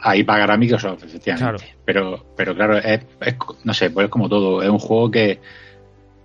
[0.02, 1.64] Ahí pagará Microsoft, efectivamente.
[1.64, 1.74] Claro.
[1.84, 4.62] Pero, pero claro, es, es- no sé, pues es como todo.
[4.62, 5.40] Es un juego que,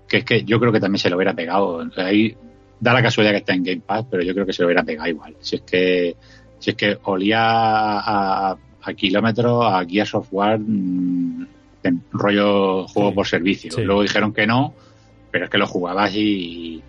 [0.07, 1.85] que es que yo creo que también se lo hubiera pegado.
[1.97, 2.35] Ahí
[2.79, 4.83] da la casualidad que está en Game Pass, pero yo creo que se lo hubiera
[4.83, 5.35] pegado igual.
[5.39, 6.15] Si es que,
[6.59, 11.47] si es que olía a, a, a kilómetros, a Gears of War, mm,
[11.83, 13.15] en rollo juego Sí.
[13.15, 13.71] por servicio.
[13.71, 13.81] Sí.
[13.83, 14.73] Luego dijeron que no,
[15.31, 16.81] pero es que lo jugabas y,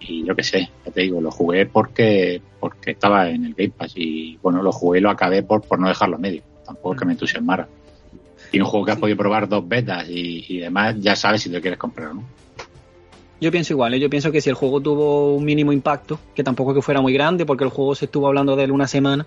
[0.00, 3.70] y yo qué sé, ya te digo, lo jugué porque porque estaba en el Game
[3.76, 6.42] Pass y bueno, lo jugué y lo acabé por, por no dejarlo a medio.
[6.66, 7.68] Tampoco es que me entusiasmara.
[8.52, 11.50] Y un juego que has podido probar dos betas y, y demás, ya sabes si
[11.50, 12.24] te quieres comprar o no.
[13.40, 14.00] Yo pienso igual, ¿eh?
[14.00, 17.12] yo pienso que si el juego tuvo un mínimo impacto, que tampoco que fuera muy
[17.12, 19.26] grande, porque el juego se estuvo hablando de él una semana,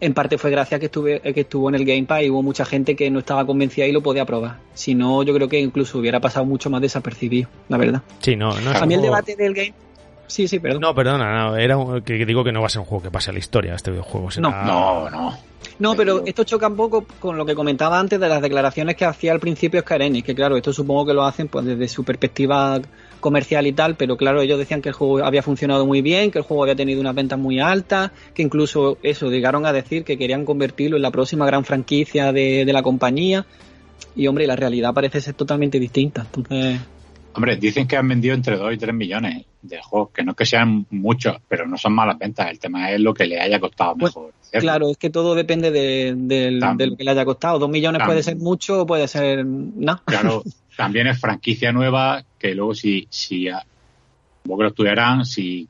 [0.00, 2.30] en parte fue gracias a que, estuve, a que estuvo en el Game Pass y
[2.30, 4.58] hubo mucha gente que no estaba convencida y lo podía probar.
[4.74, 8.02] Si no, yo creo que incluso hubiera pasado mucho más desapercibido, la verdad.
[8.20, 9.74] Sí, no, no es A mí el debate del Game...
[10.26, 10.82] Sí, sí, perdón.
[10.82, 13.10] No, perdona, no, era un- que digo que no va a ser un juego que
[13.10, 14.30] pase a la historia, este videojuego.
[14.30, 15.38] será- No, no.
[15.78, 19.04] No, pero esto choca un poco con lo que comentaba antes de las declaraciones que
[19.06, 22.04] hacía al principio Square Enix, que claro, esto supongo que lo hacen pues desde su
[22.04, 22.78] perspectiva
[23.20, 26.38] comercial y tal, pero claro, ellos decían que el juego había funcionado muy bien, que
[26.38, 30.16] el juego había tenido unas ventas muy altas, que incluso eso, llegaron a decir que
[30.18, 33.46] querían convertirlo en la próxima gran franquicia de, de la compañía,
[34.14, 36.80] y hombre, la realidad parece ser totalmente distinta, entonces...
[37.34, 40.36] Hombre, dicen que han vendido entre 2 y 3 millones de juegos, que no es
[40.36, 42.50] que sean muchos, pero no son malas ventas.
[42.50, 44.32] El tema es lo que le haya costado Pues, mejor.
[44.50, 46.16] Claro, es que todo depende de,
[46.58, 47.60] Tam- de lo que le haya costado.
[47.60, 50.02] Dos millones tam- puede ser mucho o puede ser nada.
[50.06, 50.42] Claro,
[50.78, 53.48] también es franquicia nueva que luego si, si
[54.42, 55.66] supongo que lo estudiarán, si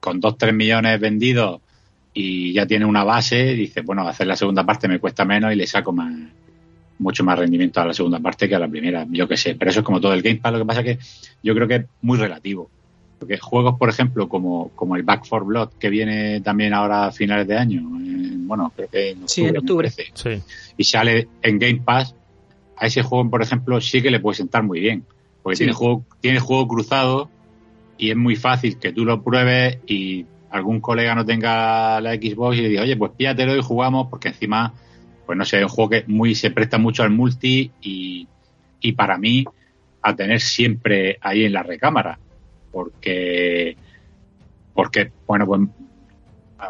[0.00, 1.60] con 2, 3 millones vendidos
[2.14, 5.56] y ya tiene una base, dice, bueno, hacer la segunda parte me cuesta menos y
[5.56, 6.10] le saco más
[7.00, 9.70] mucho más rendimiento a la segunda parte que a la primera, yo que sé, pero
[9.70, 10.98] eso es como todo el Game Pass, lo que pasa que
[11.42, 12.70] yo creo que es muy relativo.
[13.18, 17.12] Porque juegos, por ejemplo, como, como el Back 4 Blood, que viene también ahora a
[17.12, 19.90] finales de año, en- bueno, creo que en octubre, Sí, en octubre.
[19.90, 20.42] Sí,
[20.78, 22.14] y sale en Game Pass,
[22.80, 25.04] a ese juego, por ejemplo, sí que le puede sentar muy bien.
[25.42, 25.64] Porque Sí.
[25.64, 27.30] tiene, juego, tiene juego cruzado
[27.96, 32.56] y es muy fácil que tú lo pruebes y algún colega no tenga la Xbox
[32.56, 34.72] y le diga, oye, pues píatelo y jugamos, porque encima,
[35.26, 38.26] pues no sé, es un juego que muy se presta mucho al multi y,
[38.80, 39.44] y para mí
[40.02, 42.18] a tener siempre ahí en la recámara.
[42.70, 43.76] Porque,
[44.74, 45.60] porque bueno, pues,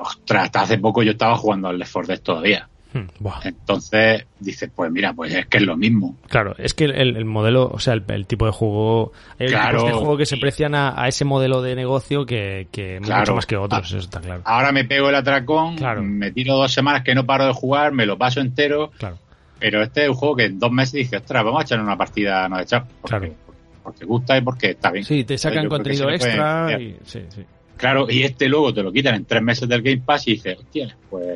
[0.01, 2.69] ostras, hasta hace poco yo estaba jugando al Left 4 Dead todavía.
[2.93, 3.41] Hmm, buah.
[3.45, 6.17] Entonces dices, pues mira, pues es que es lo mismo.
[6.29, 9.79] Claro, es que el, el modelo, o sea, el, el tipo de juego, hay Claro,
[9.79, 13.13] tipos de juego que se precian a, a ese modelo de negocio que, que mucho
[13.13, 13.35] Claro.
[13.35, 13.87] más que otros, Ah.
[13.87, 14.43] eso está claro.
[14.45, 16.03] Ahora me pego el atracón, Claro.
[16.03, 19.19] me tiro dos semanas que no paro de jugar, me lo paso entero Claro.
[19.61, 21.97] Pero este es un juego que en dos meses dije, ostras, vamos a echar una
[21.97, 22.87] partida no de chat.
[23.01, 23.35] Porque, Claro.
[23.83, 25.05] porque gusta y porque está bien.
[25.05, 26.81] Sí, te sacan Yo contenido extra.
[26.81, 27.45] Y, sí, sí.
[27.77, 30.59] Claro, y este luego te lo quitan en tres meses del Game Pass y dices,
[30.61, 31.27] hostia, pues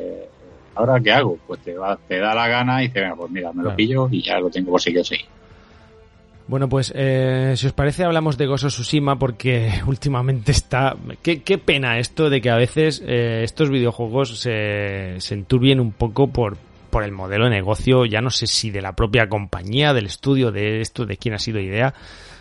[0.75, 1.37] ahora qué hago?
[1.47, 4.07] Pues te, va, te da la gana y dices, venga, pues mira, me lo pillo
[4.11, 5.17] y ya lo tengo por si yo sí.
[6.47, 10.95] Bueno, pues eh, si os parece hablamos de Gozo Tsushima porque últimamente está...
[11.21, 15.93] Qué, qué pena esto de que a veces eh, estos videojuegos se, se enturbien un
[15.93, 16.57] poco por,
[16.89, 20.51] por el modelo de negocio, ya no sé si de la propia compañía, del estudio,
[20.51, 21.93] de esto, de quién ha sido idea.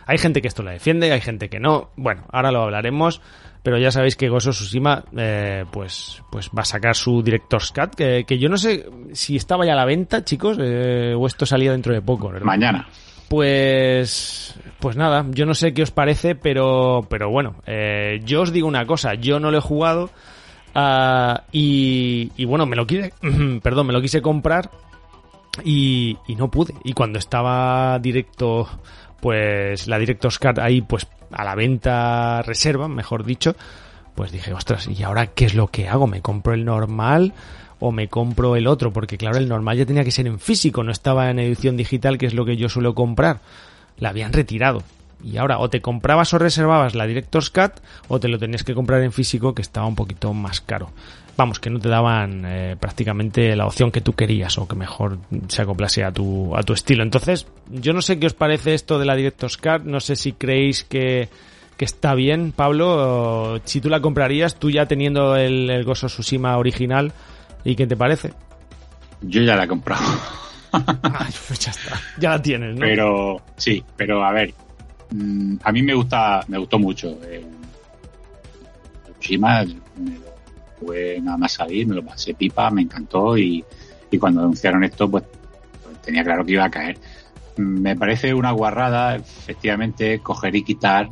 [0.04, 1.90] Hay gente que esto la defiende, hay gente que no.
[1.96, 3.20] Bueno, ahora lo hablaremos.
[3.62, 7.94] Pero ya sabéis que Gozo Tsushima eh, pues, pues va a sacar su Director's Cut,
[7.94, 11.46] que, que yo no sé si estaba ya a la venta, chicos, eh, o esto
[11.46, 12.28] salía dentro de poco.
[12.28, 12.44] ¿verdad?
[12.44, 12.88] Mañana.
[13.28, 18.52] Pues, pues nada, yo no sé qué os parece, pero, pero bueno, eh, yo os
[18.52, 20.10] digo una cosa, yo no lo he jugado
[20.74, 23.14] ah, y, y bueno, me lo quise,
[23.62, 24.70] perdón, me lo quise comprar
[25.64, 26.74] y, y no pude.
[26.84, 28.68] Y cuando estaba directo,
[29.22, 33.54] pues la Director's Cut ahí, pues a la venta reserva, mejor dicho,
[34.16, 36.08] pues dije, ostras, ¿y ahora qué es lo que hago?
[36.08, 37.32] ¿Me compro el normal
[37.78, 38.92] o me compro el otro?
[38.92, 42.18] Porque claro, el normal ya tenía que ser en físico, no estaba en edición digital,
[42.18, 43.38] que es lo que yo suelo comprar.
[43.96, 44.82] La habían retirado.
[45.22, 47.74] Y ahora o te comprabas o reservabas la Director's Cut
[48.08, 50.90] o te lo tenías que comprar en físico que estaba un poquito más caro.
[51.36, 55.18] Vamos, que no te daban eh, prácticamente la opción que tú querías o que mejor
[55.48, 57.02] se acoplase a tu, a tu estilo.
[57.02, 60.32] Entonces, yo no sé qué os parece esto de la Director's Cut, no sé si
[60.32, 61.30] creéis que,
[61.78, 66.58] que está bien, Pablo, si tú la comprarías, tú ya teniendo el, el Gozo Tsushima
[66.58, 67.12] original,
[67.64, 68.34] ¿y qué te parece?
[69.22, 70.04] Yo ya la he comprado.
[70.72, 72.80] Pues ya está, ya la tienes, ¿no?
[72.80, 74.54] Pero sí, pero a ver,
[75.10, 77.18] mm, a mí me gusta, me gustó mucho.
[77.24, 77.44] Eh,
[79.18, 79.64] Tsushima
[79.98, 80.31] me lo
[80.82, 83.64] jugué nada más salir, me lo pasé pipa, me encantó y,
[84.10, 85.24] y cuando anunciaron esto, pues,
[85.82, 86.98] pues tenía claro que iba a caer.
[87.56, 91.10] Me parece una guarrada, efectivamente, coger y quitar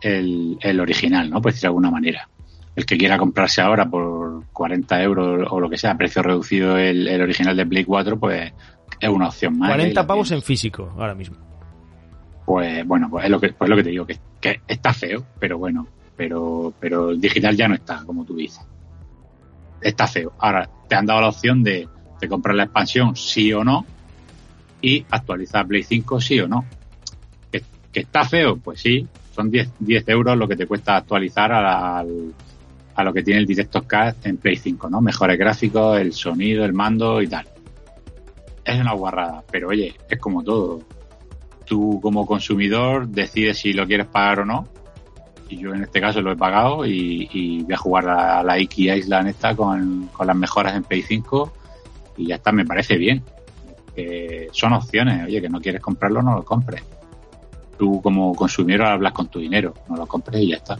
[0.00, 1.40] el, el original, ¿no?
[1.40, 2.28] Por decirlo de alguna manera.
[2.74, 7.08] El que quiera comprarse ahora por 40 euros o lo que sea, precio reducido el,
[7.08, 8.52] el original de Play 4, pues
[9.00, 9.70] es una opción más.
[9.70, 11.36] Y ahí 40 la pavos en físico, ahora mismo.
[12.44, 15.24] pues bueno, pues es lo que, pues lo que te digo, que, que está feo,
[15.40, 18.64] pero bueno, pero, pero el digital ya no está, como tú dices.
[19.86, 20.32] Está feo.
[20.38, 21.88] Ahora, te han dado la opción de,
[22.20, 23.86] de comprar la expansión sí o no
[24.82, 26.64] y actualizar Play 5 sí o no.
[27.50, 28.56] ¿Que, que está feo?
[28.56, 33.22] Pues sí, son 10, 10 euros lo que te cuesta actualizar a, a lo que
[33.22, 35.00] tiene el Director's Cut en Play 5, ¿no?
[35.00, 37.46] Mejores gráficos, el sonido, el mando y tal.
[38.64, 40.80] Es una guarrada, pero oye, es como todo
[41.66, 44.68] tú como consumidor decides si lo quieres pagar o no.
[45.48, 48.58] Y yo en este caso lo he pagado y, y voy a jugar a la
[48.58, 51.52] Iki Island esta con, con las mejoras en Play 5
[52.16, 53.22] y ya está, me parece bien.
[53.94, 56.82] Que son opciones, oye, que no quieres comprarlo, no lo compres.
[57.78, 60.78] Tú como consumidor hablas con tu dinero, no lo compres y ya está.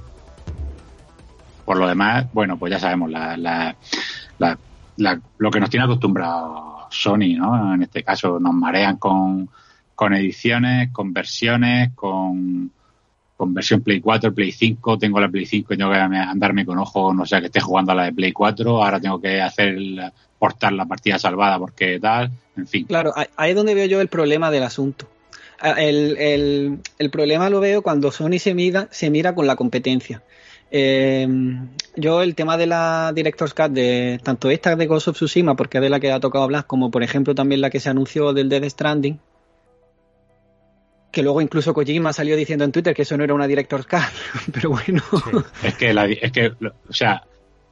[1.65, 3.77] Por lo demás, bueno, pues ya sabemos, la, la-
[4.39, 7.75] la- lo que nos tiene acostumbrado Sony, ¿no?
[7.75, 9.49] En este caso nos marean con,
[9.95, 12.71] con ediciones, con versiones, con,
[13.37, 14.99] con versión Play 4, Play 5.
[14.99, 17.93] Tengo la Play 5 y tengo que andarme con ojo, no sé, que esté jugando
[17.93, 18.83] a la de Play 4.
[18.83, 20.01] Ahora tengo que hacer el-
[20.39, 22.31] portar la partida salvada porque tal.
[22.57, 22.85] En fin.
[22.87, 25.09] Claro, ahí- es donde veo yo el problema del asunto.
[25.61, 29.57] Ah, El, el- el problema lo veo cuando Sony se mira, se mira con la
[29.57, 30.23] competencia.
[30.71, 31.27] Eh,
[31.97, 35.79] yo el tema de la Director's Cut, de tanto esta de Ghost of Tsushima, porque
[35.79, 38.33] es de la que ha tocado hablar, como por ejemplo también la que se anunció
[38.33, 39.19] del Death Stranding,
[41.17, 44.03] que luego incluso Kojima salió diciendo en Twitter que eso no era una Director's Cut,
[44.53, 45.03] pero bueno,
[45.63, 47.23] Es que, la, es que, o sea,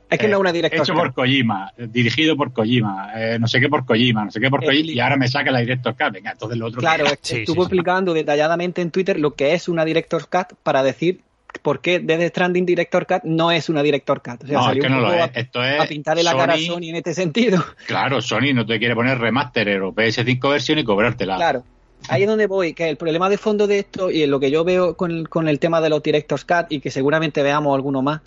[0.09, 1.02] es que no es una eh, Director's hecho Cut.
[1.02, 4.64] por Kojima, dirigido por Kojima, eh, no sé qué por Kojima, no sé qué por
[4.64, 6.11] Eh, Kojima, y ahora me saca la Director's Cut.
[6.14, 7.64] Venga, entonces lo otro Claro, que- Sí, estuvo sí, sí.
[7.64, 11.20] explicando detalladamente en Twitter lo que es una Director's Cut para decir
[11.61, 14.42] por qué Death Stranding Director Cut no es una Director Cut.
[14.44, 15.20] O sea, no, es salió que un no lo es.
[15.20, 17.62] a, Esto es a pintarle la cara a Sony- Sony en este sentido.
[17.87, 21.37] Claro, Sony no te quiere poner remaster o PS5 versión y cobrártela.
[21.37, 21.62] Claro.
[22.09, 24.51] Ahí es donde voy, que el problema de fondo de esto y en lo que
[24.51, 27.74] yo veo con el, con el tema de los Director's Cut y que seguramente veamos
[27.74, 28.20] alguno más,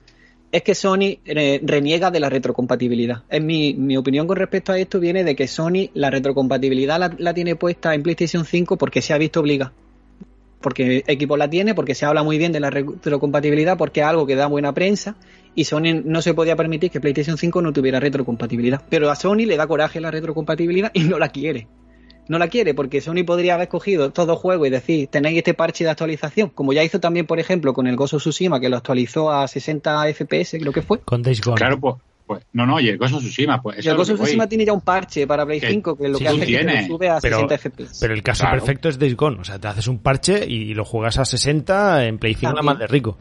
[0.51, 3.23] es que Sony eh, reniega de la retrocompatibilidad.
[3.39, 7.33] Mi, mi opinión con respecto a esto viene de que Sony la retrocompatibilidad la, la
[7.33, 9.73] tiene puesta en PlayStation 5 porque se ha visto obligada.
[10.59, 14.25] Porque Equipo la tiene, porque se habla muy bien de la retrocompatibilidad, porque es algo
[14.25, 15.15] que da buena prensa
[15.53, 18.81] y Sony no se podía permitir que PlayStation 5 no tuviera retrocompatibilidad.
[18.89, 21.67] Pero a Sony le da coraje la retrocompatibilidad y no la quiere
[22.27, 25.83] no la quiere porque Sony podría haber cogido todo juego y decir, tenéis este parche
[25.83, 28.77] de actualización, como ya hizo también, por ejemplo, con el Ghost of Tsushima, que lo
[28.77, 30.99] actualizó a 60 FPS, creo que fue.
[31.01, 31.57] Con Days Gone.
[31.57, 31.95] Claro, pues,
[32.27, 34.05] Pues, no, no, y el Ghost of Tsushima, pues eso Y el voy.
[34.05, 36.45] Tsushima tiene ya un parche para Play Que 5 que lo sí, que hace es
[36.65, 37.97] que lo sube a pero- 60 FPS.
[38.01, 38.57] Pero el caso Claro.
[38.57, 39.37] perfecto es Days Gone.
[39.39, 42.63] O sea, te haces un parche y lo juegas a 60 en Play 5 nada
[42.63, 43.17] más de rico.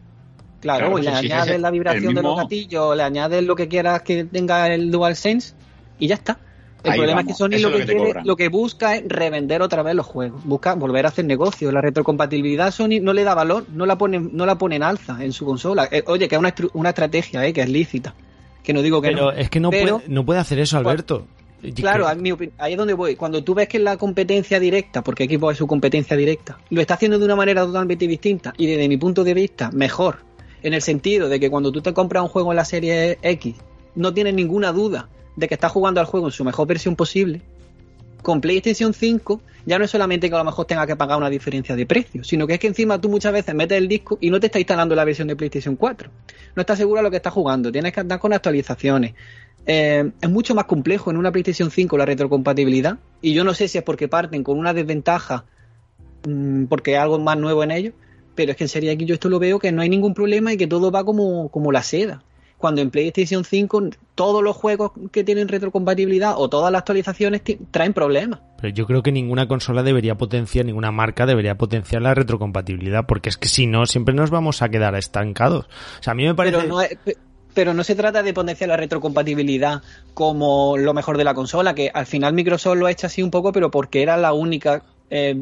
[0.59, 3.69] Claro, Claro, y le añades la vibración de los mismo- gatillos, le añades lo que
[3.69, 5.53] quieras que tenga el DualSense
[5.99, 6.39] y ya está.
[6.83, 8.25] El Ahí problema vamos, es que Sony eso lo es que, lo que te quiere-
[8.27, 11.71] lo que busca es revender otra vez los juegos, busca volver a hacer negocio.
[11.71, 15.23] La retrocompatibilidad Sony no le da valor, no la pone, no la pone en alza
[15.23, 15.89] en su consola.
[15.91, 18.13] Eh, oye, que es una, estru- una estrategia, eh, que es lícita.
[18.63, 19.31] Que no digo que Pero no.
[19.31, 21.25] es que no, Pero- puede, no puede hacer eso, Alberto.
[21.73, 23.15] Claro, ahí es donde voy.
[23.15, 26.93] Cuando tú ves que la competencia directa, porque Xbox es su competencia directa, lo está
[26.93, 30.17] haciendo de una manera totalmente distinta y desde mi punto de vista mejor,
[30.61, 33.55] en el sentido de que cuando tú te compras un juego en la serie X,
[33.95, 37.41] no tienes ninguna duda de que estás jugando al juego en su mejor versión posible.
[38.21, 41.29] Con PlayStation 5 ya no es solamente que a lo mejor tenga que pagar una
[41.29, 44.29] diferencia de precio, sino que es que encima tú muchas veces metes el disco y
[44.29, 46.09] no te está instalando la versión de PlayStation 4.
[46.55, 49.13] No estás seguro de lo que estás jugando, tienes que andar con actualizaciones.
[49.67, 53.67] Eh, es mucho más complejo en una PlayStation 5 la retrocompatibilidad y yo no sé
[53.67, 55.43] si es porque parten con una desventaja
[56.25, 57.93] mm, porque hay algo más nuevo en ellos,
[58.33, 60.53] pero es que en Serie X yo esto lo veo que no hay ningún problema
[60.53, 62.23] y que todo va como, como la seda.
[62.57, 63.83] Cuando en PlayStation 5
[64.15, 67.41] todos los juegos que tienen retrocompatibilidad o todas las actualizaciones
[67.71, 68.39] traen problemas.
[68.59, 73.29] Pero yo creo que ninguna consola debería potenciar, ninguna marca debería potenciar la retrocompatibilidad, porque
[73.29, 75.65] es que si no, siempre nos vamos a quedar estancados.
[75.99, 76.57] O sea, a mí me parece...
[76.57, 77.17] Pero no, es- pe-
[77.53, 79.81] pero no se trata de potenciar la retrocompatibilidad
[80.13, 83.31] como lo mejor de la consola, que al final Microsoft lo ha hecho así un
[83.31, 85.35] poco, pero porque era la única eh,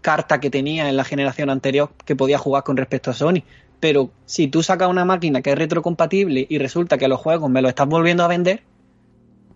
[0.00, 3.42] carta que tenía en la generación anterior que podía jugar con respecto a Sony.
[3.80, 7.62] Pero si tú sacas una máquina que es retrocompatible y resulta que los juegos me
[7.62, 8.62] los estás volviendo a vender,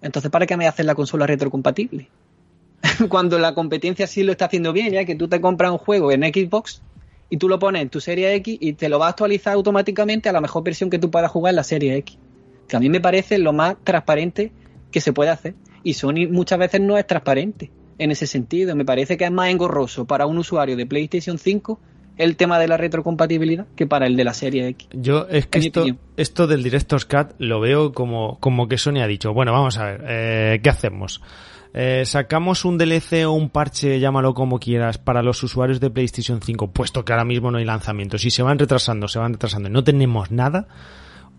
[0.01, 2.09] entonces ¿para qué me haces la consola retrocompatible?
[3.09, 6.11] Cuando la competencia sí lo está haciendo bien, ya que tú te compras un juego
[6.11, 6.83] en Xbox
[7.29, 10.29] y tú lo pones en tu serie X y te lo va a actualizar automáticamente
[10.29, 12.19] a la mejor versión que tú puedas jugar en la serie X.
[12.67, 14.53] Que a mí me parece lo más transparente
[14.91, 15.55] que se puede hacer.
[15.83, 18.75] Y Sony muchas veces no es transparente en ese sentido.
[18.75, 21.79] Me parece que es más engorroso para un usuario de PlayStation 5
[22.17, 24.89] el tema de la retrocompatibilidad que para el de la serie X.
[24.93, 25.85] Yo es que esto,
[26.17, 29.85] esto del Director's Cut lo veo como, como que Sony ha dicho, bueno, vamos a
[29.85, 31.21] ver, eh, ¿qué hacemos?
[31.77, 36.41] Eh, ¿Sacamos un DLC o un parche, llámalo como quieras, para los usuarios de PlayStation
[36.41, 38.25] 5, puesto que ahora mismo no hay lanzamientos?
[38.25, 40.69] Y se van retrasando, se van retrasando y no tenemos nada.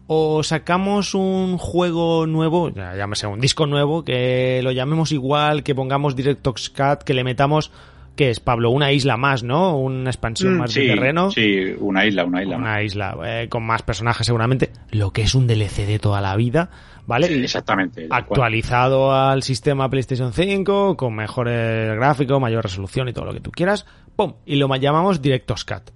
[0.08, 6.18] O sacamos un juego nuevo, llámese un disco nuevo, que lo llamemos igual, que pongamos
[6.18, 7.72] Director's Cut, que le metamos,
[8.16, 8.70] ¿qué es, Pablo?
[8.72, 9.78] Una isla más, ¿no?
[9.78, 12.58] Una expansión Mm, más sí, de terreno Sí, una isla, una isla.
[12.58, 16.36] una isla eh, con más personajes seguramente, lo que es un DLC de toda la
[16.36, 16.70] vida,
[17.06, 17.28] ¿vale?
[17.28, 18.08] Sí, exactamente.
[18.08, 18.20] cual.
[18.22, 23.52] Actualizado al sistema PlayStation 5, con mejores gráficos, mayor resolución y todo lo que tú
[23.52, 23.86] quieras,
[24.16, 24.34] ¡pum!
[24.46, 25.92] Y lo llamamos Director's Cut.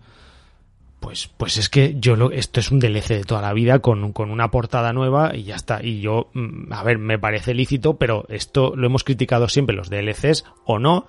[0.99, 4.11] Pues, pues es que yo lo, esto es un DLC de toda la vida con,
[4.11, 5.79] con una portada nueva y ya está.
[5.81, 9.89] Y yo, mm, a ver, me parece lícito, pero esto lo hemos criticado siempre, los
[9.89, 11.07] DLCs o no,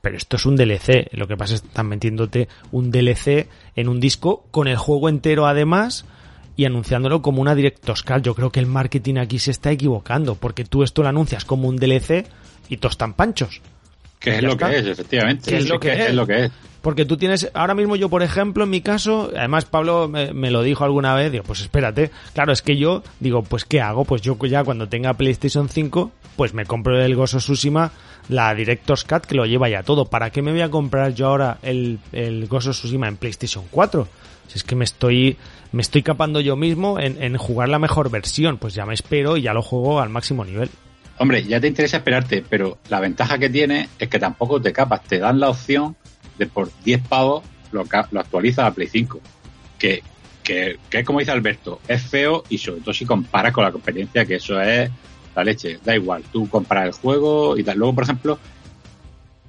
[0.00, 1.08] pero esto es un DLC.
[1.12, 5.08] Lo que pasa es que están metiéndote un DLC en un disco con el juego
[5.08, 6.04] entero además
[6.56, 8.22] y anunciándolo como una Director's Cut.
[8.22, 11.68] Yo creo que el marketing aquí se está equivocando porque tú esto lo anuncias como
[11.68, 12.26] un DLC
[12.68, 13.62] y todos están panchos.
[14.18, 14.70] Que es lo está.
[14.70, 15.56] que es, efectivamente.
[15.56, 16.08] Es que es.
[16.08, 16.52] es lo que es.
[16.82, 20.62] Porque tú tienes, ahora mismo yo, por ejemplo, en mi caso, además Pablo me, lo
[20.62, 24.04] dijo alguna vez, digo, pues espérate, claro, es que yo digo, pues ¿qué hago?
[24.04, 27.90] Pues yo ya cuando tenga PlayStation 5, pues me compro el Gozo Tsushima,
[28.28, 30.04] la Director's Cut, que lo lleva ya todo.
[30.04, 34.08] ¿Para qué me voy a comprar yo ahora el, el Gozo Tsushima en PlayStation 4?
[34.46, 35.36] Si es que me estoy,
[35.72, 39.36] me estoy capando yo mismo en, en jugar la mejor versión, pues ya me espero
[39.36, 40.70] y ya lo juego al máximo nivel.
[41.18, 45.02] Hombre, ya te interesa esperarte, pero la ventaja que tiene es que tampoco te capas.
[45.02, 45.96] Te dan la opción
[46.38, 49.20] de por 10 pavos lo, actualizas a Play 5.
[49.78, 50.02] Que,
[50.42, 53.72] que, que es como dice Alberto, es feo y sobre todo si comparas con la
[53.72, 54.90] competencia, que eso es
[55.34, 55.78] la leche.
[55.84, 57.78] Da igual, tú compras el juego y tal.
[57.78, 58.38] Luego, por ejemplo,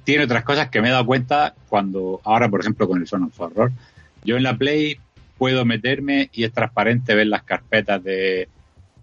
[0.04, 3.24] tiene otras cosas que me he dado cuenta cuando, ahora por ejemplo con el Son
[3.24, 3.72] of Horror,
[4.24, 4.98] yo en la Play
[5.38, 8.48] puedo meterme y es transparente ver las carpetas de,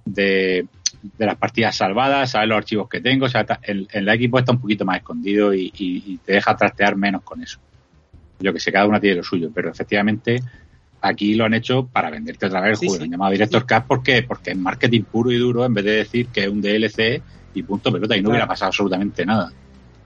[0.06, 0.68] de,
[1.02, 4.38] de las partidas salvadas, saber los archivos que tengo, o sea, en, en la equipo
[4.38, 7.60] está un poquito más escondido y te deja trastear menos con eso.
[8.40, 10.42] Yo que sé, cada una tiene lo suyo, pero efectivamente
[11.02, 13.00] aquí lo han hecho para venderte otra vez el Sí, juego, sí.
[13.00, 15.92] lo han llamado Director Cut porque, porque es marketing puro y duro en vez de
[15.92, 17.22] decir que es un DLC
[17.54, 18.32] y punto pelota y no Claro.
[18.32, 19.52] hubiera pasado absolutamente nada.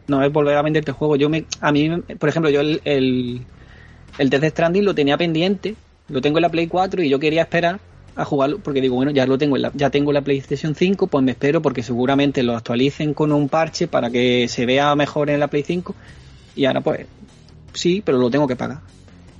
[0.08, 1.16] No es volver a venderte el juego.
[1.16, 3.42] Yo me, a mí, por ejemplo, yo el, el,
[4.18, 5.76] el Death Stranding lo tenía pendiente,
[6.10, 7.80] lo tengo en la Play 4 y yo quería esperar
[8.16, 11.08] a jugarlo porque digo, bueno, ya lo tengo en la, ya tengo la PlayStation 5,
[11.08, 15.30] pues me espero porque seguramente lo actualicen con un parche para que se vea mejor
[15.30, 15.96] en la Play 5
[16.58, 17.06] y ahora pues
[17.74, 18.80] sí, pero lo tengo que pagar.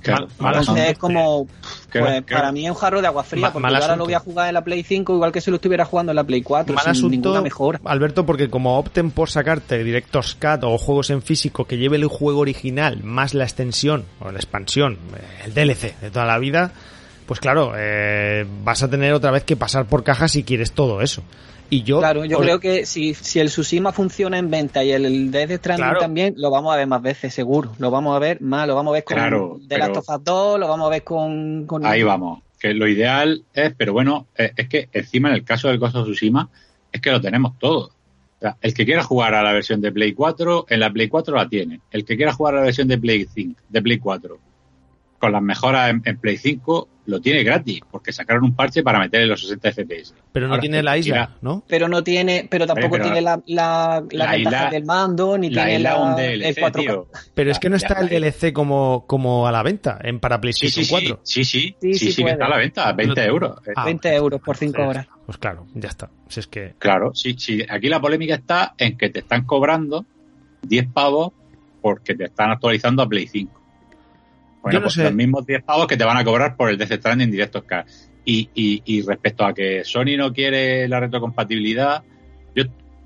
[0.00, 1.46] Claro, Ma- mala Entonces es como,
[1.92, 4.18] pues, para mí es un jarro de agua fría, porque mal ahora lo voy a
[4.18, 6.74] jugar en la Play 5 igual que si lo estuviera jugando en la Play 4,
[6.74, 7.80] Mal sin asunto, ninguna mejora.
[7.84, 12.06] Alberto, porque como opten por sacarte Director's Cut o juegos en físico que lleve el
[12.08, 16.72] juego original más la extensión o la expansión, eh, el DLC de toda la vida,
[17.26, 21.00] pues claro, eh, vas a tener otra vez que pasar por caja si quieres todo
[21.00, 21.22] eso.
[21.72, 25.30] Y yo, Claro, yo creo que si, si el Tsushima funciona en venta y el,
[25.30, 26.00] Death Stranding Claro.
[26.00, 27.72] también, lo vamos a ver más veces, seguro.
[27.78, 30.22] Lo vamos a ver más, lo vamos a ver con Claro, The Last of Us
[30.22, 31.64] 2, lo vamos a ver con...
[31.66, 32.42] con- Ahí vamos.
[32.60, 35.96] Que lo ideal es, pero bueno, eh, es que encima en el caso del Ghost
[35.96, 36.50] of Tsushima,
[36.92, 37.86] es que lo tenemos todo.
[37.86, 41.08] O sea, el que quiera jugar a la versión de Play 4, en la Play
[41.08, 41.80] 4 la tiene.
[41.90, 44.38] El que quiera jugar a la versión de Play 5, de Play 4,
[45.22, 48.98] con las mejoras en, en Play 5, lo tiene gratis, porque sacaron un parche para
[48.98, 50.14] meterle los 60 FPS.
[50.32, 51.62] pero no Ahora, tiene la isla, ¿no?
[51.68, 54.84] Pero no tiene, pero tampoco Oye, pero tiene la, la, la la ventaja isla- del
[54.84, 56.72] mando, ni La tiene isla la, un el DLC, 4K.
[56.80, 57.06] tío.
[57.34, 58.08] Pero es que no Ya, está el.
[58.08, 61.20] DLC como, como a la venta en para PlayStation sí, 4.
[61.22, 63.58] sí, sí, sí, Sí, sí, sí sí que está a la venta, 20 euros.
[63.76, 65.06] Ah, 20 euros por 5 Pues, horas.
[65.24, 66.10] Pues claro, ya está.
[66.28, 67.64] Si es que Claro, sí, sí.
[67.68, 70.04] Aquí la polémica está en que te están cobrando
[70.62, 71.30] 10 pavos
[71.80, 73.61] porque te están actualizando a Play 5.
[74.62, 75.04] Bueno, no pues sé.
[75.04, 77.84] los mismos 10 pavos que te van a cobrar por el Death Stranding Directos Car.
[78.24, 82.04] Y, y, y respecto a que Sony no quiere la retrocompatibilidad,
[82.54, 82.64] yo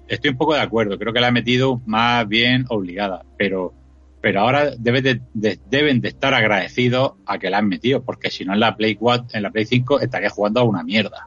[0.09, 0.99] estoy un poco de acuerdo.
[0.99, 3.25] Creo que la ha metido más bien obligada.
[3.39, 3.73] Pero,
[4.21, 8.03] pero ahora debe de- de- deben de estar agradecidos a que la han metido.
[8.03, 10.83] Porque si no en la Play 4, en la Play 5 estaría jugando a una
[10.83, 11.27] mierda.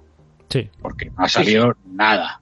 [0.49, 2.41] sí, Porque no ha salido nada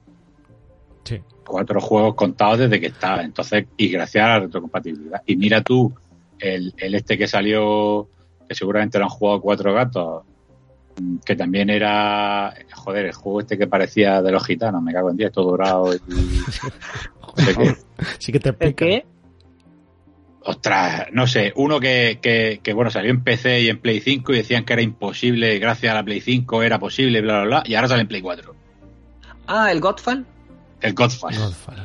[1.04, 1.20] sí.
[1.46, 3.22] cuatro juegos contados desde que estaba.
[3.22, 5.22] Entonces, y gracias a la retrocompatibilidad.
[5.26, 5.94] Y mira tú,
[6.38, 8.08] el, el este que salió,
[8.48, 10.24] que seguramente lo han jugado cuatro gatos,
[11.24, 15.16] que también era, joder, el juego este que parecía de los gitanos, me cago en
[15.16, 15.98] día, todo dorado y...
[17.20, 17.76] Joder, que-
[18.18, 19.06] Sí que te ¿El qué?
[20.42, 24.32] ostras, no sé, uno que, que, que, bueno, salió en PC y en Play 5
[24.32, 27.62] y decían que era imposible, gracias a la Play 5 era posible, bla, bla, bla,
[27.66, 28.54] y ahora sale en Play 4.
[29.46, 30.24] Ah, el Godfall.
[30.80, 31.76] El Godfall, Godfall.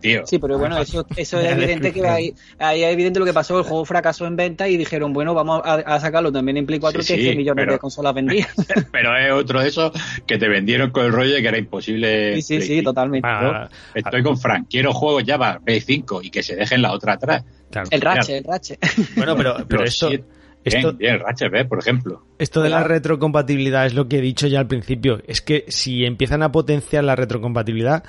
[0.00, 0.26] Tío.
[0.26, 3.58] Sí, pero bueno, eso, eso es evidente que ahí, ahí es evidente lo que pasó.
[3.58, 6.78] El juego fracasó en venta y dijeron, bueno, vamos a, a sacarlo también en Play
[6.80, 8.54] 4, Sí, que sí, 100 millones pero- de consolas vendidas.
[8.92, 9.92] Pero es otro de esos
[10.26, 12.36] que te vendieron con el rollo de que era imposible.
[12.36, 12.90] Sí, sí, Play sí, 5.
[12.90, 13.28] totalmente.
[13.30, 16.92] Ah, Estoy con Frank, quiero juegos ya para Play 5 y que se dejen la
[16.92, 17.44] otra atrás.
[17.70, 17.88] claro.
[17.90, 18.78] El Ratchet, el Ratchet.
[19.16, 20.24] Bueno, pero, pero esto, siete-
[20.64, 21.68] esto, Bien, bien, Ratchet.
[21.68, 22.22] Por ejemplo.
[22.38, 25.22] esto de la retrocompatibilidad es lo que he dicho ya al principio.
[25.26, 28.04] Es que si empiezan a potenciar la retrocompatibilidad,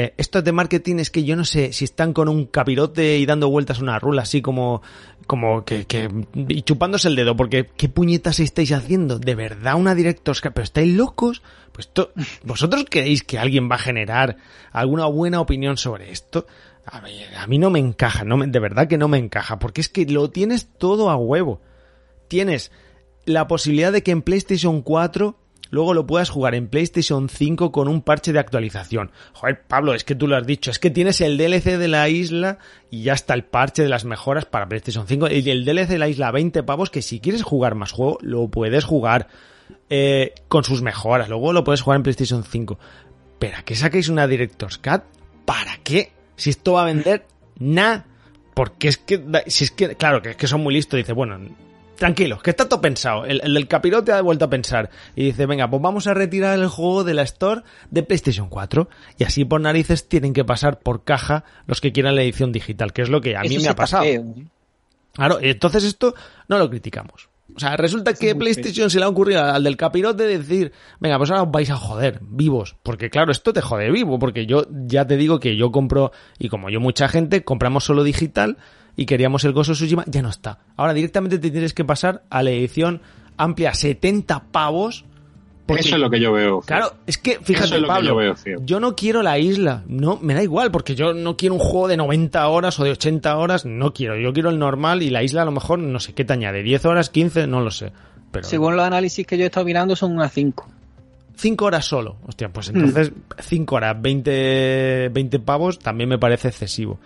[0.00, 3.26] eh, esto de marketing es que yo no sé si están con un capirote y
[3.26, 4.80] dando vueltas a una rula así como,
[5.26, 5.86] como que,
[6.34, 9.18] y chupándose el dedo, porque ¿qué puñetas estáis haciendo?
[9.18, 10.52] ¿De verdad una Director's Cut?
[10.52, 11.42] ¿Pero estáis locos?
[11.72, 11.90] Pues
[12.44, 14.36] ¿vosotros creéis que alguien va a generar
[14.70, 16.46] alguna buena opinión sobre esto?
[16.86, 19.58] A mí, a mí no me encaja, no me- de verdad que no me encaja,
[19.58, 21.60] porque es que lo tienes todo a huevo.
[22.28, 22.70] Tienes
[23.24, 25.36] la posibilidad de que en PlayStation 4
[25.70, 29.10] luego lo puedas jugar en PlayStation 5 con un parche de actualización.
[29.32, 32.08] Joder, Pablo, es que tú lo has dicho, es que tienes el DLC de la
[32.08, 32.58] isla
[32.90, 35.98] y ya está el parche de las mejoras para PlayStation 5 y el DLC de
[35.98, 39.28] la isla 20 pavos que si quieres jugar más juego lo puedes jugar
[39.90, 42.78] eh, con sus mejoras, luego lo puedes jugar en PlayStation 5.
[43.38, 45.02] ¿Pero qué saquéis una Director's Cut?
[45.44, 46.12] ¿Para qué?
[46.36, 47.26] Si esto va a vender
[47.58, 48.06] nada.
[48.54, 50.98] Porque es que, si es que, claro, que es que son muy listos.
[50.98, 51.38] Dice, bueno,
[51.98, 53.24] tranquilo, que está todo pensado.
[53.26, 54.90] El, el del capirote ha vuelto a pensar.
[55.14, 58.88] Y dice, venga, pues vamos a retirar el juego de la Store de PlayStation 4.
[59.18, 62.92] Y así por narices tienen que pasar por caja los que quieran la edición digital,
[62.92, 64.04] que es lo que a mí Eso me sí ha pasado.
[64.04, 64.44] feo, ¿eh?
[65.12, 66.14] Claro, entonces esto
[66.48, 67.28] no lo criticamos.
[67.56, 70.70] O sea, resulta que PlayStation se le ha ocurrido al del capirote decir,
[71.00, 72.76] venga, pues ahora os vais a joder, vivos.
[72.84, 76.50] Porque claro, esto te jode vivo, porque yo ya te digo que yo compro, y
[76.50, 78.58] como yo mucha gente, compramos solo digital
[78.98, 80.58] y queríamos el Gozo Tsushima, ya no está.
[80.76, 83.00] Ahora directamente te tienes que pasar a la edición
[83.36, 85.04] amplia 70 pavos.
[85.66, 86.60] porque- Eso es lo que yo veo.
[86.62, 88.58] Claro, es que fíjate, Eso es lo que Pablo, yo veo feo.
[88.64, 91.86] yo no quiero la isla, no, me da igual, porque yo no quiero un juego
[91.88, 95.22] de 90 horas o de 80 horas, no quiero, yo quiero el normal y la
[95.22, 97.92] isla a lo mejor, no sé qué te añade, 10 horas, 15, no lo sé,
[98.32, 100.66] pero Según los análisis que yo he estado mirando, son unas 5.
[101.36, 106.98] 5 horas solo, hostia, pues entonces 5 horas, 20, 20 pavos también me parece excesivo.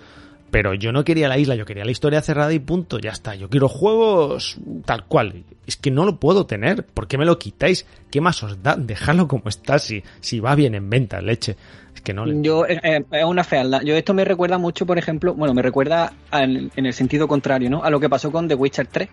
[0.53, 3.35] Pero yo no quería la isla, yo quería la historia cerrada y punto, ya está.
[3.35, 5.45] Yo quiero juegos tal cual.
[5.67, 6.85] Es que no lo puedo tener.
[6.85, 7.87] ¿Por qué me lo quitáis?
[8.11, 8.77] ¿Qué más os da?
[8.77, 11.57] Dejadlo como está, si, si va bien en venta, leche.
[11.95, 12.31] Es que no.
[12.43, 13.81] Yo, eh, eh, es una fealdad.
[13.81, 17.83] Yo esto me recuerda mucho, por ejemplo, bueno, me recuerda en el sentido contrario, ¿no?
[17.83, 19.09] A lo que pasó con The Witcher 3.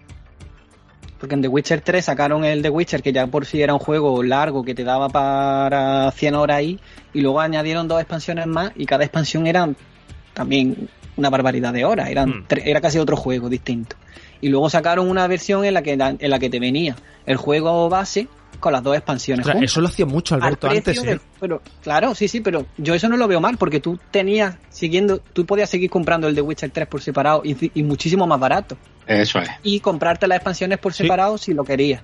[1.22, 3.80] Porque en The Witcher 3 sacaron el The Witcher, que ya por sí era un
[3.80, 6.82] juego largo que te daba para 100 horas ahí,
[7.14, 9.70] y luego añadieron dos expansiones más, y cada expansión era
[10.34, 10.90] también
[11.20, 13.96] una barbaridad de horas, eran tre- era casi otro juego distinto.
[14.42, 16.96] Y luego sacaron una versión en la que, en la que te venía
[17.26, 18.28] el juego base
[18.60, 19.46] con las dos expansiones.
[19.46, 20.98] O sea, eso lo hacía mucho Alberto Al antes.
[20.98, 21.06] ¿eh?
[21.06, 24.56] de- pero, claro, sí, sí, pero yo eso no lo veo mal porque tú tenías,
[24.70, 28.40] siguiendo, tú podías seguir comprando el de Witcher 3 por separado y, y muchísimo más
[28.40, 28.78] barato.
[29.06, 29.50] Eso es.
[29.64, 31.04] Y comprarte las expansiones por Sí.
[31.04, 32.02] separado si lo querías.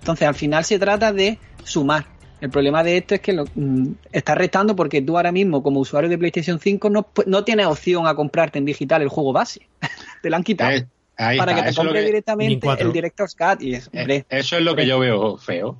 [0.00, 2.06] Entonces, al final se trata de sumar.
[2.42, 5.78] El problema de esto es que lo, mm, está restando porque tú ahora mismo, como
[5.80, 9.32] usuario de PlayStation 5, no, pu- no tienes opción a comprarte en digital el juego
[9.32, 9.68] base.
[10.22, 10.72] te lo han quitado.
[10.72, 10.86] Eh,
[11.16, 13.62] ahí para está, que te eso es lo compre que- directamente el Director's Cut.
[13.62, 15.76] Y es, Eh, hombre, Eso es lo que yo veo feo.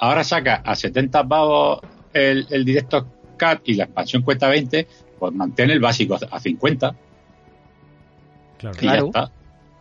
[0.00, 1.78] Ahora saca a 70 pavos
[2.12, 3.06] el, el Director
[3.38, 4.86] Cut y la expansión cuesta 20,
[5.18, 6.96] pues mantén el básico a 50
[8.58, 8.76] Claro.
[8.80, 9.06] y ya Claro.
[9.06, 9.30] está.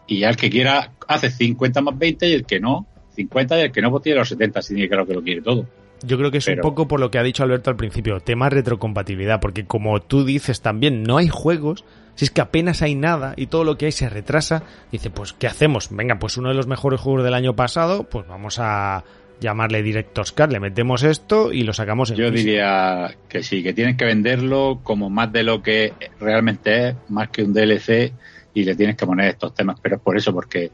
[0.07, 3.61] Y ya el que quiera hace 50 más 20 y el que no, 50 y
[3.63, 5.65] el que no pues tiene los 70, si tiene claro que lo quiere todo.
[6.03, 8.19] Yo creo que es Pero- un poco por lo que ha dicho Alberto al principio,
[8.19, 11.83] tema retrocompatibilidad, porque como tú dices también, no hay juegos,
[12.15, 15.33] si es que apenas hay nada y todo lo que hay se retrasa, dice, pues
[15.33, 15.89] ¿qué hacemos?
[15.91, 19.03] Venga, pues uno de los mejores juegos del año pasado, pues vamos a
[19.41, 22.45] llamarle Director's Cut, le metemos esto y lo sacamos en Yo físico.
[22.47, 27.29] diría que sí, que tienes que venderlo como más de lo que realmente es, más
[27.29, 28.11] que un DLC
[28.53, 30.71] y le tienes que poner estos temas, pero es por eso, porque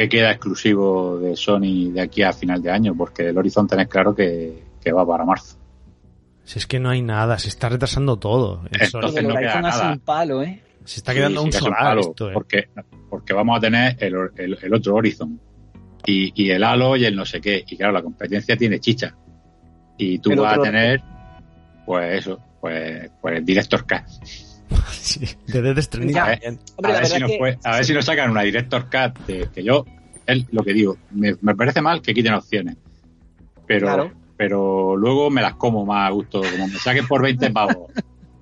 [0.00, 2.94] ¿qué queda exclusivo de Sony de aquí a final de año?
[2.96, 5.56] Porque el Horizon tenés claro que, que va para marzo.
[6.44, 8.62] Si es que no hay nada, se está retrasando todo.
[8.70, 9.92] en Entonces, no queda nada.
[9.92, 10.62] un palo, ¿eh?
[10.84, 12.32] se está quedando Sí, un sí, que es solar palo, esto, ¿eh?
[12.34, 12.68] porque,
[13.10, 15.40] porque vamos a tener el, el- el otro Horizon
[16.06, 17.64] y, y el Halo y el no sé qué.
[17.66, 19.16] Y claro, la competencia tiene chicha.
[19.98, 21.02] Y tú El vas otro- a tener,
[21.84, 24.04] pues eso, pues, pues Director Cut.
[24.92, 26.26] Sí, de Death Stranding Ya.
[26.32, 26.58] también.
[26.76, 29.26] Hombre, a ver, si nos, que- fue- a ver si nos sacan una Director Cut
[29.26, 29.84] de, que yo,
[30.26, 32.76] es lo que digo, me, me parece mal que quiten opciones.
[33.66, 34.12] Pero, Claro.
[34.36, 36.40] pero luego me las como más a gusto.
[36.42, 37.90] Como me saquen por 20 pavos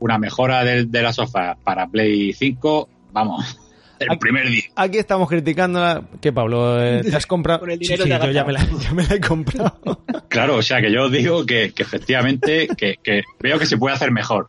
[0.00, 3.58] una mejora del- de, la sofá para Play 5, vamos,
[3.98, 4.64] el Aquí- primer día.
[4.76, 6.02] Aquí estamos criticando a...
[6.20, 6.82] ¿Qué, Pablo?
[6.82, 7.60] Eh, ¿Te has comprado?
[7.60, 10.02] Por el dinero sí, yo ya me, la, ya me la he comprado.
[10.28, 13.76] Claro, o sea que yo os digo que, que efectivamente que, que veo que se
[13.78, 14.48] puede hacer mejor.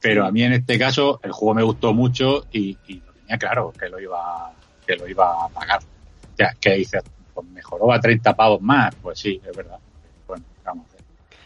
[0.00, 3.38] Pero a mí en este caso el juego me gustó mucho y, y lo tenía
[3.38, 4.52] claro que lo iba
[4.86, 5.80] que lo iba a pagar.
[5.80, 7.02] O sea, que dices,
[7.34, 9.78] pues mejoró a 30 pavos más, pues sí, es verdad.
[10.26, 10.86] Bueno, vamos.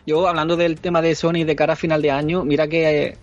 [0.07, 3.19] Yo, hablando del tema de Sony de cara a final de año, mira que eh,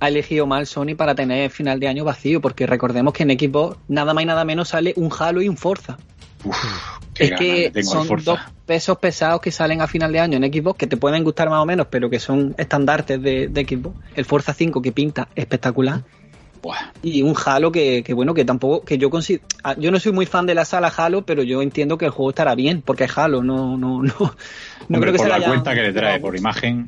[0.00, 3.78] ha elegido mal Sony para tener final de año vacío, porque recordemos que en Xbox
[3.88, 5.98] nada más y nada menos sale un Halo y un Forza.
[7.14, 10.52] Qué es que tengo son dos pesos pesados que salen a final de año en
[10.52, 13.96] Xbox, que te pueden gustar más o menos, pero que son estandartes de, de Xbox.
[14.14, 16.02] El Forza 5 que pinta espectacular.
[16.62, 16.92] Buah.
[17.02, 19.44] Y un Halo que, que bueno, que tampoco, que yo considero,
[19.78, 22.30] yo no soy muy fan de la sala Halo, pero yo entiendo que el juego
[22.30, 24.34] estará bien, porque es Halo, no, no, no, no
[24.88, 26.86] Hombre, creo que por se la cuenta que le trae, por imagen,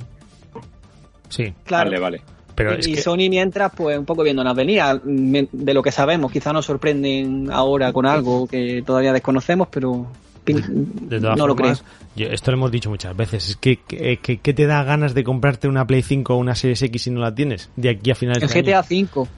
[1.29, 1.91] Sí, Claro.
[1.91, 2.23] vale, vale.
[2.55, 3.01] Pero y es y que...
[3.03, 7.51] Sony mientras, pues un poco viéndonos venir, me- de lo que sabemos, quizá nos sorprenden
[7.53, 10.07] ahora con algo que todavía desconocemos, pero
[10.45, 10.63] pin-
[11.09, 11.75] De todas no lo creo.
[12.17, 13.49] yo- esto lo hemos dicho muchas veces.
[13.51, 16.55] Es que, que, que- ¿qué te da ganas de comprarte una Play 5 o una
[16.55, 17.71] Series X si no la tienes?
[17.77, 19.29] De aquí a finales El de GTA V.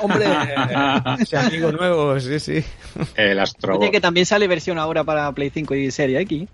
[0.00, 0.24] Hombre,
[1.20, 2.64] ese amigo nuevo, sí, sí.
[3.14, 3.78] El Astro.
[3.78, 6.48] Oye, que también sale versión ahora para Play 5 y Serie X.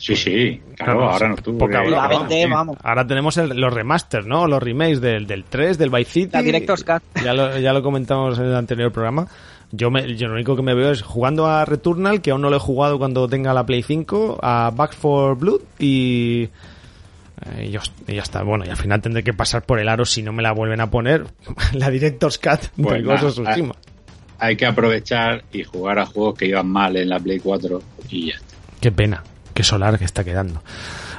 [0.00, 2.76] Sí, sí, claro, ahora no eh, vamos, vamos.
[2.82, 4.46] Ahora tenemos el- los remasters, ¿no?
[4.46, 6.30] Los remakes del, del 3, del Vice City.
[6.32, 7.02] La Director's Cut.
[7.22, 9.26] Ya lo, ya lo comentamos en el anterior programa.
[9.72, 12.48] Yo, me, yo lo único que me veo es jugando a Returnal, que aún no
[12.48, 16.48] lo he jugado cuando tenga la Play 5, a Back for Blood y...
[17.58, 17.66] eh,
[18.08, 20.32] Y, ya está, bueno, y al final tendré que pasar por el aro si no
[20.32, 21.26] me la vuelven a poner.
[21.74, 23.74] la Director's Cut Pues Tsushima.
[24.38, 28.28] Hay que aprovechar y jugar a juegos que iban mal en la Play 4 y
[28.28, 28.54] ya está.
[28.80, 29.22] Qué pena,
[29.54, 30.62] qué solar que está quedando.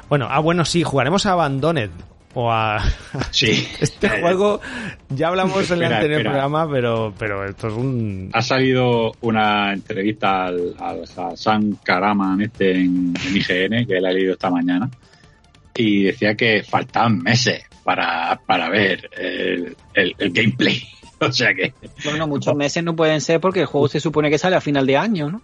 [0.09, 1.89] Bueno, ah, bueno, sí, jugaremos a Abandoned.
[2.33, 2.81] O a...
[3.31, 3.67] Sí.
[3.79, 4.61] Este juego,
[5.09, 6.31] ya hablamos en el Espera, anterior espera.
[6.31, 8.29] programa, pero, pero esto es un...
[8.33, 14.13] Ha salido una entrevista al, al Hassan Karaman este en, en IGN, que la he
[14.13, 14.89] leído esta mañana,
[15.75, 20.81] y decía que faltaban meses para, para ver el, el- el gameplay.
[21.23, 21.71] O sea que,
[22.03, 24.87] Bueno, muchos meses no pueden ser porque el juego se supone que sale a final
[24.87, 25.41] de año, ¿no?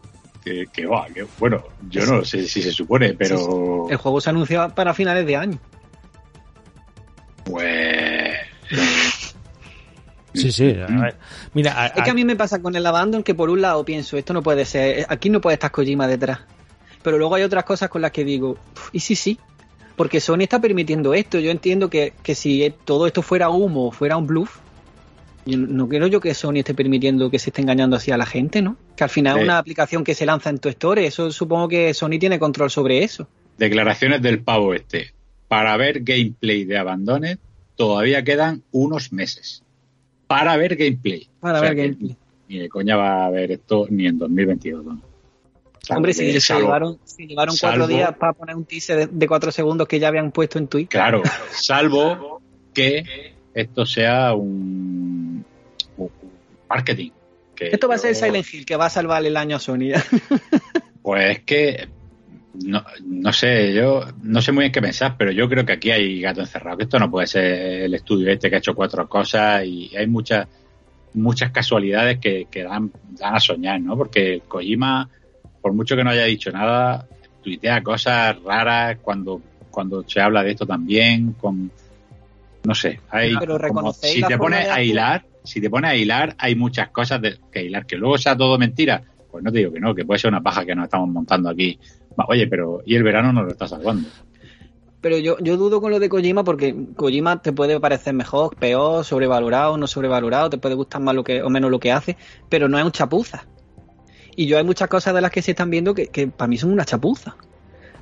[0.48, 4.30] Que, que va, que- bueno, yo no sé si se supone, pero El juego se
[4.30, 5.60] anuncia para finales de año.
[7.44, 8.36] pues
[10.34, 10.76] Sí, sí.
[10.80, 11.16] a ver.
[11.54, 13.84] Mira, a- Es que a mí me pasa con el Abandon que por un lado
[13.84, 16.40] pienso, esto no puede ser, aquí no puede estar Kojima detrás.
[17.02, 19.40] Pero luego hay otras cosas con las que digo, "Uf, ¿y sí, sí?
[19.96, 21.40] Porque Sony está permitiendo esto.
[21.40, 24.58] Yo entiendo que, que si todo esto fuera humo, fuera un bluff,
[25.56, 28.62] no quiero yo que Sony esté permitiendo que se esté engañando así a la gente,
[28.62, 28.76] ¿no?
[28.96, 29.44] Que al final Sí.
[29.44, 33.04] una aplicación que se lanza en tu store, eso supongo que Sony tiene control sobre
[33.04, 33.28] eso.
[33.58, 35.14] declaraciones del pavo este.
[35.48, 37.40] Para ver gameplay de Abandoned
[37.76, 39.64] todavía quedan unos meses.
[40.28, 41.28] Para ver gameplay.
[41.40, 42.16] Para O sea ver gameplay.
[42.50, 44.86] ni de coña va a haber esto ni en 2022.
[44.86, 45.02] ¿no?
[45.90, 50.00] Hombre, si se llevaron, llevaron cuatro días para poner un teaser de, cuatro segundos que
[50.00, 50.90] ya habían puesto en Twitch.
[50.90, 52.42] Claro, salvo
[52.74, 55.17] que esto sea un,
[56.70, 57.12] marketing.
[57.60, 59.94] esto va a ser Silent Hill, que va a salvar el año a Sony.
[61.02, 61.88] pues es que
[62.66, 65.92] no, no sé, yo no sé muy bien qué pensar, pero yo creo que aquí
[65.92, 69.08] hay gato encerrado, que esto no puede ser el estudio este que ha hecho cuatro
[69.08, 70.48] cosas y hay muchas
[71.14, 73.98] muchas casualidades que, dan, dan a soñar, ¿no?
[73.98, 75.10] Porque Kojima,
[75.62, 77.08] por mucho que no haya dicho nada,
[77.44, 79.42] tuitea cosas raras cuando,
[79.72, 81.72] cuando se habla de esto también, con
[82.64, 83.34] no sé, hay
[83.94, 87.64] si te pones a hilar, si te pones a hilar, hay muchas cosas de, que
[87.64, 90.30] hilar, que luego sea todo mentira, pues no te digo que no, que puede ser
[90.30, 91.80] una paja que nos estamos montando aquí
[92.28, 94.10] Oye, pero ¿y el verano nos lo está salvando?
[95.02, 99.06] Pero yo, yo dudo con lo de Kojima porque Kojima te puede parecer mejor, peor,
[99.06, 102.18] sobrevalorado, no sobrevalorado, te puede gustar más lo que, o menos lo que hace,
[102.50, 103.46] pero no es un chapuza.
[104.36, 106.72] Y yo hay muchas cosas de las que se están viendo que, para mí son
[106.72, 107.38] una chapuza.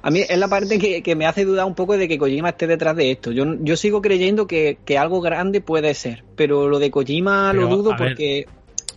[0.05, 2.67] A mí es la parte que, me hace dudar un poco de que Kojima esté
[2.67, 3.31] detrás de esto.
[3.31, 7.95] Yo, yo sigo creyendo que, algo grande puede ser, pero lo de Kojima lo dudo
[7.97, 8.45] porque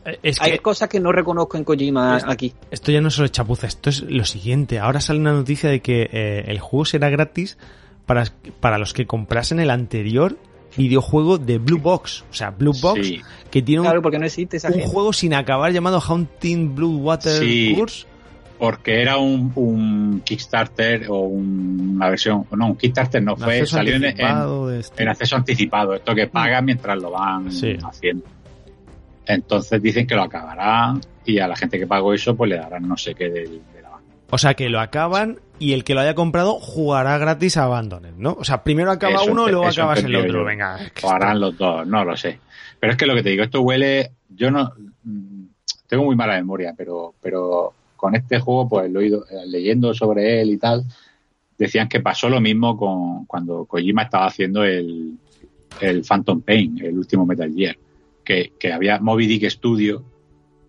[0.05, 2.53] hay cosas que no reconozco en Kojima aquí.
[2.71, 4.81] Esto ya no es solo chapuza, esto es lo siguiente.
[4.81, 7.57] Ahora sale una noticia de que eh, el juego será gratis
[8.05, 8.25] para,
[8.61, 10.37] para los que comprasen el anterior
[10.77, 12.27] videojuego de Blue Box.
[12.31, 13.13] O sea, Blue Box,
[13.51, 17.43] que tiene un, porque no existe un juego sin acabar llamado Haunting Blue Water
[17.75, 18.07] Course.
[18.59, 25.09] Porque era un, Kickstarter o una versión, no, un Kickstarter no fue, salió en, en,
[25.09, 28.25] acceso anticipado, esto que pagan mientras lo van haciendo.
[29.29, 32.89] Entonces dicen que lo acabarán y a la gente que pagó eso pues le darán
[32.89, 34.15] no sé qué de, la banda.
[34.31, 38.15] O sea que lo acaban y el que lo haya comprado jugará gratis a Abandoned,
[38.17, 38.37] ¿no?
[38.41, 40.45] O sea, primero acaba uno y luego acabas el otro.
[40.45, 40.79] Venga.
[41.03, 42.41] O harán los dos, no lo sé.
[42.81, 44.73] Pero es que lo que te digo, esto huele, yo no
[45.05, 45.45] mm,
[45.87, 49.93] tengo muy mala memoria, pero, pero con este juego, pues lo he ido eh, leyendo
[49.93, 50.85] sobre él y tal,
[51.59, 55.19] decían que pasó lo mismo con cuando Kojima estaba haciendo el,
[55.83, 57.77] el Phantom Pain, el último Metal Gear
[58.59, 60.05] que, había Moby Dick Studio,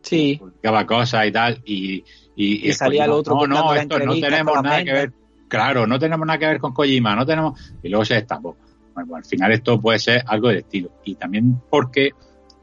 [0.01, 0.37] sí.
[0.39, 2.03] publicaba cosas y tal, y,
[2.35, 3.35] y, salía el otro.
[3.35, 5.13] No, no, esto no tenemos nada que ver.
[5.47, 7.59] Claro, no tenemos nada que ver con Kojima, no tenemos.
[7.81, 8.55] Y luego se destapó.
[8.93, 10.91] Bueno, al final esto puede ser algo del estilo.
[11.03, 12.11] Y también porque,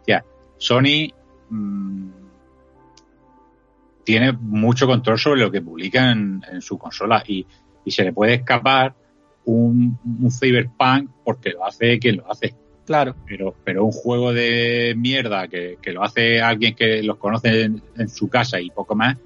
[0.07, 0.25] ya,
[0.57, 1.13] Sony
[1.51, 2.09] mmm,
[4.07, 7.45] tiene mucho control sobre lo que publica en, su consola y,
[7.85, 8.95] y, se le puede escapar
[9.47, 12.55] un, un Cyberpunk porque lo hace quien lo hace.
[12.87, 13.17] Claro.
[13.27, 18.29] Pero, pero un juego de mierda que, lo hace alguien que los conoce en, su
[18.29, 19.17] casa y poco más,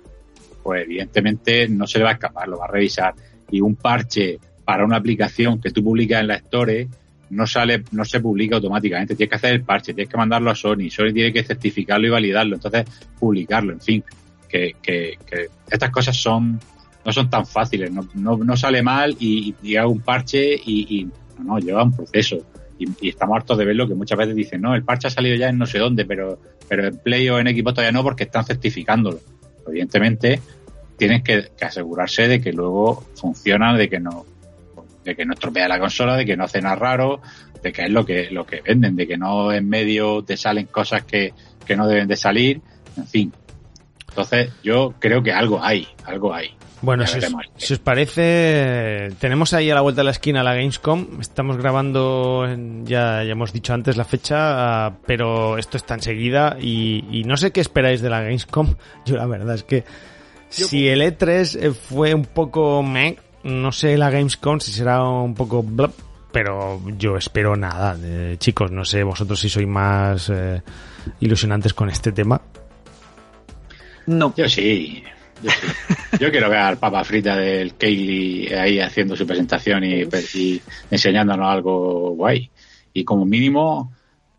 [0.62, 3.14] pues evidentemente no se le va a escapar, lo va a revisar.
[3.50, 6.88] Y un parche para una aplicación que tú publicas en la Store
[7.28, 9.14] no sale, no se publica automáticamente.
[9.14, 12.10] Tienes que hacer el parche, tienes que mandarlo a Sony, Sony tiene que certificarlo y
[12.10, 12.86] validarlo, entonces
[13.18, 14.04] publicarlo, en fin.
[14.50, 16.58] Que, que, que estas cosas son,
[17.04, 20.98] no son tan fáciles, no, no, no sale mal y, y, hago un parche y,
[20.98, 21.08] y
[21.40, 22.44] no, lleva un proceso
[22.80, 25.48] y, estamos hartos de verlo que muchas veces dicen, no, el parche ha salido ya
[25.48, 26.38] en no sé dónde, pero,
[26.68, 29.20] pero en Play o en equipo todavía no porque están certificándolo.
[29.68, 30.40] Evidentemente,
[30.96, 34.24] tienes que, asegurarse de que luego funciona, de que no,
[35.04, 37.20] de que no estropea la consola, de que no hace nada raro,
[37.62, 40.66] de que es lo que, lo que venden, de que no en medio te salen
[40.66, 41.34] cosas que,
[41.66, 42.60] que no deben de salir,
[42.96, 43.32] en fin.
[44.10, 46.54] Entonces, yo creo que algo hay, algo hay.
[46.82, 51.20] Bueno, si os, parece, tenemos ahí a la vuelta de la esquina la Gamescom.
[51.20, 52.46] Estamos grabando,
[52.84, 57.52] ya, ya hemos dicho antes la fecha, ah, pero esto está enseguida y, no sé
[57.52, 58.74] qué esperáis de la Gamescom.
[59.04, 59.84] Yo la verdad es que
[60.48, 65.34] si el E3 eh, fue un poco meh, no sé la Gamescom si será un
[65.34, 65.62] poco
[66.32, 67.96] pero yo espero nada.
[68.38, 70.62] chicos, no sé vosotros si sois más eh,
[71.20, 72.40] ilusionantes con este tema.
[74.10, 74.34] No.
[74.36, 75.04] Yo sí.
[76.18, 80.06] Yo, quiero ver al papa frita del Kaylee ahí haciendo su presentación y,
[80.90, 82.50] enseñándonos algo guay.
[82.92, 83.92] Y como mínimo,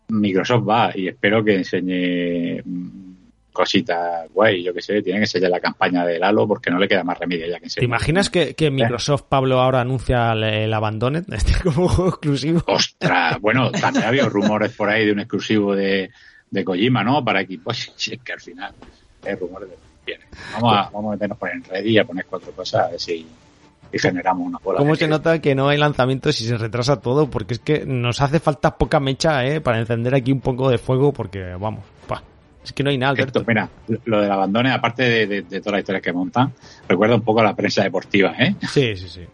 [0.08, 3.12] Microsoft va y espero que enseñe mm,
[3.50, 6.86] cositas guay, yo que sé, tiene que enseñar la campaña del Halo porque no le
[6.86, 11.54] queda más remedio ya que ¿Te imaginas que, Microsoft, Pablo, ahora anuncia el, Abandoned este
[11.62, 12.62] como juego exclusivo?
[12.66, 16.10] Ostras, bueno, también había rumores por ahí de un exclusivo de,
[16.50, 17.24] de Kojima, ¿no?
[17.24, 18.74] Para equipos, es que al final
[19.22, 19.38] de
[20.54, 23.00] Vamos a, vamos a meternos por en red y a poner cuatro cosas a ver
[23.00, 23.26] si
[23.92, 24.78] generamos una bola.
[24.78, 27.30] ¿Cómo se nota que no hay lanzamientos y se retrasa todo?
[27.30, 29.60] Porque es que nos hace falta poca mecha ¿eh?
[29.60, 31.84] para encender aquí un poco de fuego porque, vamos,
[32.64, 33.14] es que no hay nada.
[33.18, 33.68] Esto, mira,
[34.04, 36.52] lo del abandono, aparte de, todas las historias que montan,
[36.88, 38.54] recuerda un poco a la prensa deportiva, ¿eh?
[38.60, 39.26] Sí, sí, sí.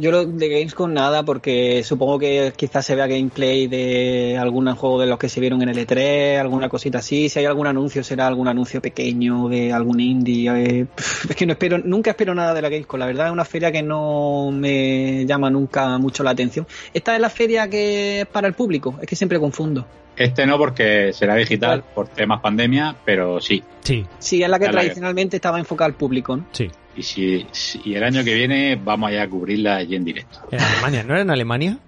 [0.00, 4.98] Yo lo de Gamescom nada, porque supongo que quizás se vea gameplay de algún juego
[5.00, 7.28] de los que se vieron en el E3, alguna cosita así.
[7.28, 10.48] Si hay algún anuncio, será algún anuncio pequeño de algún indie.
[10.50, 10.86] eh,
[11.28, 12.98] es que no espero, nunca espero nada de la Gamescom.
[12.98, 16.66] La verdad es una feria que no me llama nunca mucho la atención.
[16.94, 19.86] Esta es la feria que es para el público, es que siempre confundo.
[20.16, 23.62] Este no porque será digital por temas pandemia, pero sí.
[23.82, 26.36] Sí, Sí, es la que Es la que- tradicionalmente estaba enfocada al público.
[26.36, 26.46] ¿no?
[26.52, 26.70] sí.
[27.00, 30.38] Y si, si- y el año que viene vamos allá a cubrirla allí en directo.
[30.50, 31.78] En Alemania, ¿no era en Alemania?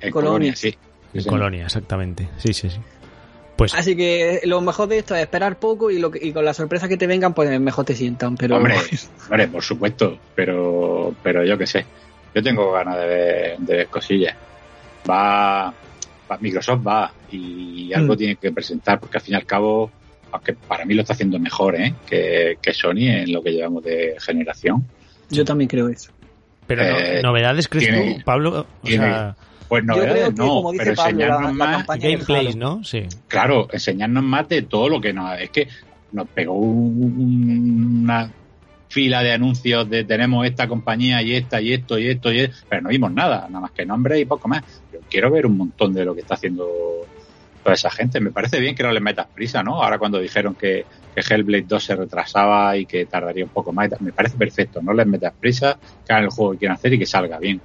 [0.00, 0.30] En Colonia.
[0.32, 0.74] Colonia, sí.
[1.12, 1.24] En.
[1.24, 2.26] Colonia, exactamente.
[2.38, 2.78] Sí, sí, sí.
[3.54, 6.42] Pues Así que lo mejor de esto es esperar poco y, lo que- y con
[6.46, 8.34] las sorpresas que te vengan, pues mejor te sientan.
[8.38, 8.76] Pero Hombre,
[9.28, 11.84] hombre, por supuesto, pero, pero yo qué sé.
[12.34, 14.34] Yo tengo ganas de ver, de ver cosillas.
[15.08, 15.66] Va,
[16.30, 18.16] va- Microsoft va y algo Mm.
[18.16, 19.90] tiene que presentar, porque al fin y al cabo,
[20.32, 21.94] aunque para mí lo está haciendo mejor ¿eh?
[22.06, 24.84] que, que Sony en lo que llevamos de generación.
[25.30, 26.10] yo también creo eso.
[26.66, 28.60] Pero no- Eh, novedades, ¿crees tiene- tú, Pablo?
[28.60, 29.36] O tiene- sea,
[29.68, 32.56] Pues novedades que, no, pero Pablo, la- enseñarnos la más, del gameplays.
[32.56, 32.84] ¿no?
[32.84, 33.02] Sí.
[33.28, 35.40] claro, enseñarnos más de todo lo que nos...
[35.40, 35.68] Es que
[36.12, 38.30] nos pegó un- una
[38.88, 42.56] fila de anuncios de tenemos esta compañía y esta y esto y esto y esto,
[42.68, 44.62] pero no vimos nada, nada más que nombre y poco más.
[44.92, 46.68] Yo quiero ver un montón de lo que está haciendo
[47.62, 48.20] toda esa gente.
[48.20, 49.82] Me parece bien que no les metas prisa, ¿no?
[49.82, 50.84] Ahora cuando dijeron que,
[51.14, 54.80] que Hellblade 2 se retrasaba y que tardaría un poco más, me parece perfecto.
[54.82, 57.60] No les metas prisa, que hagan el juego que quieran hacer y que salga bien.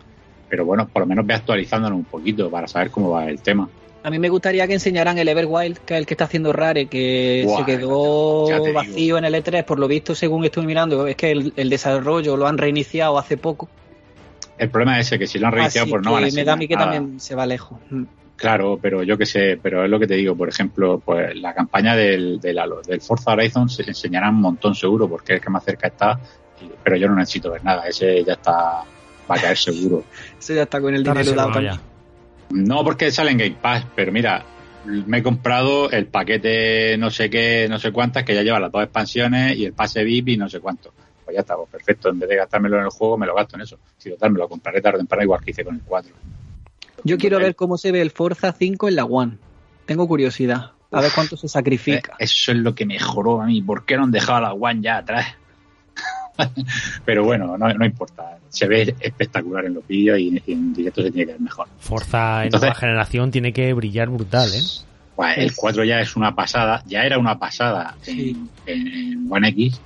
[0.50, 3.68] Pero bueno, por lo menos ve actualizándonos un poquito para saber cómo va el tema.
[4.04, 6.86] A mí me gustaría que enseñaran el Everwild, que es el que está haciendo Rare,
[6.86, 11.32] que se quedó vacío en el E3, por lo visto, según estuve mirando, es que
[11.32, 13.68] el, el desarrollo lo han reiniciado hace poco.
[14.58, 16.43] El problema es ese, que si lo han reiniciado, Así pues no van a me
[16.43, 16.93] da a mí que nada.
[16.93, 17.80] también se va lejos.
[18.38, 21.53] Claro, pero yo qué sé, pero es lo que te digo, por ejemplo, pues la
[21.55, 25.43] campaña del, del, Halo- del Forza Horizon se enseñará un montón seguro, porque es el
[25.43, 26.19] que más cerca está,
[26.61, 30.03] y- pero yo no necesito ver nada, ese ya está, va a caer seguro.
[30.39, 31.81] Eso ya está con el dinero dado ya.
[32.51, 34.45] No porque sale en Game Pass, pero mira,
[34.83, 38.71] me he comprado el paquete no sé qué, no sé cuántas, que ya lleva las
[38.71, 40.93] dos expansiones y el pase VIP y no sé cuánto.
[41.25, 43.55] Pues ya está, pues perfecto, en vez de gastármelo en el juego, me lo gasto
[43.57, 43.79] en eso.
[43.97, 46.13] Si total, me lo compraré tarde o temprano igual que hice con el 4.
[47.04, 49.38] Yo quiero ver cómo se ve el Forza 5 en la One.
[49.86, 50.72] Tengo curiosidad.
[50.91, 52.14] A ver cuánto se sacrifica.
[52.14, 53.62] Eh, Eso es lo que mejoró a mí.
[53.62, 55.28] ¿Por qué no han dejado a la One ya atrás?
[57.06, 58.38] Pero bueno, no, no importa.
[58.50, 61.68] Se ve espectacular en los vídeos y, y en directo se tiene que ver mejor.
[61.80, 64.62] Forza en Entonces- nueva generación tiene que brillar brutal, ¿eh?
[65.36, 68.38] El Es- 4 ya es una pasada, ya era una pasada Sí.
[68.68, 69.82] en, en- en One X,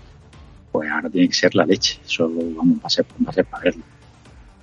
[0.74, 2.00] pues ahora tiene que ser la leche.
[2.06, 3.84] Eso vamos, va a ser, va a ser para verlo.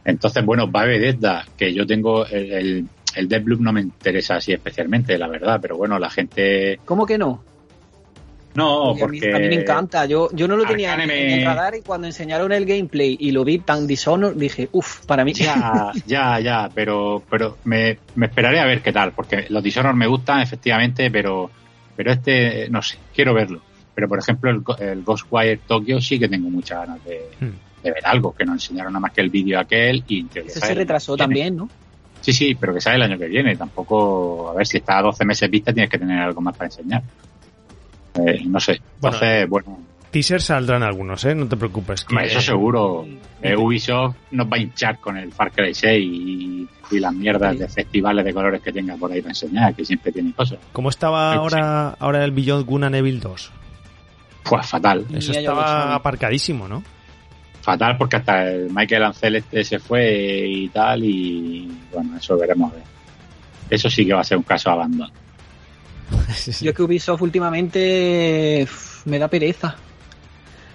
[0.09, 4.53] Entonces, bueno, va Bethesda, que yo tengo el, el, el Deathloop no me interesa así
[4.55, 6.81] especialmente, la verdad, pero bueno, la gente...
[6.87, 7.45] ¿Cómo que no?
[8.55, 9.37] No, Oye, a, mí, porque...
[9.37, 10.07] a mí me encanta.
[10.07, 12.65] Yo, yo no lo tenía en, Arcane me- en el radar y cuando enseñaron el
[12.65, 15.35] gameplay y lo vi tan Dishonored, dije, uff, para mí.
[15.35, 19.95] Ya, ya, ya, pero, pero me, me esperaré a ver qué tal, porque los Dishonored
[19.95, 21.51] me gustan, efectivamente, pero,
[21.95, 23.61] pero este, no sé, quiero verlo.
[23.95, 27.68] Pero, por ejemplo, el Ghostwire Tokyo sí que tengo muchas ganas de, Hmm.
[27.83, 30.53] De ver algo, que no enseñaron nada más que el vídeo aquel y en teoría
[30.55, 31.69] sale se retrasó también, ¿no?
[32.21, 33.57] Sí, sí, pero que sale el año que viene.
[33.57, 36.67] Tampoco, a ver si está a 12 meses vista, tienes que tener algo más para
[36.67, 37.03] enseñar.
[38.15, 38.81] Eh, no sé.
[39.01, 39.79] Bueno, Entonces, bueno,
[40.11, 41.35] Teasers saldrán algunos, ¿eh?
[41.35, 42.05] No te preocupes.
[42.05, 43.07] que- eso seguro.
[43.43, 47.53] Eh, Ubisoft nos va a hinchar con el Far Cry 6 y, y las mierdas
[47.53, 47.59] Sí.
[47.59, 50.59] de festivales de colores que tenga por ahí para enseñar, que siempre tiene cosas.
[50.73, 53.53] ¿Cómo estaba ahora, ahora el Beyond Good and Evil 2?
[54.45, 55.05] Pues fatal.
[55.15, 56.83] Eso estaba aparcadísimo, ¿no?
[57.69, 62.73] Fatal porque hasta el Michael Ancel este se fue y tal y bueno, eso veremos
[62.73, 62.85] a ver.
[63.69, 65.13] Eso sí que va a ser un caso de abandono.
[66.35, 66.65] Sí, sí.
[66.65, 68.67] Yo es que Ubisoft últimamente
[69.05, 69.77] me da pereza.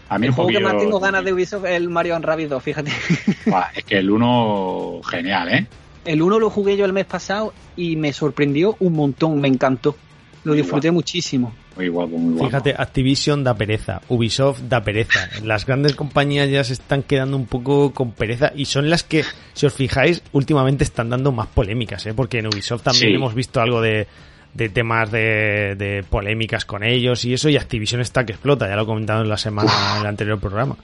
[0.08, 2.62] A mí el juego que más tengo ganas de Ubisoft es el Mario Rabbids 2,
[2.62, 2.92] fíjate.
[3.48, 5.68] Buah, es que el uno genial, ¿eh?
[6.06, 9.96] El 1 lo jugué yo el mes pasado y me sorprendió un montón, me encantó.
[10.44, 11.56] Lo disfruté muchísimo.
[11.76, 12.46] Muy guapo, muy guapo.
[12.46, 15.28] Fíjate, Activision da pereza, Ubisoft da pereza.
[15.44, 19.24] Las grandes compañías ya se están quedando un poco con pereza y son las que,
[19.54, 22.14] si os fijáis, últimamente están dando más polémicas, ¿eh?
[22.14, 23.16] Porque en Ubisoft también Sí.
[23.16, 24.06] hemos visto algo de,
[24.54, 28.76] de temas de, de polémicas con ellos y eso, y Activision está que explota, ya
[28.76, 30.76] lo he comentado en la semana, en el anterior programa.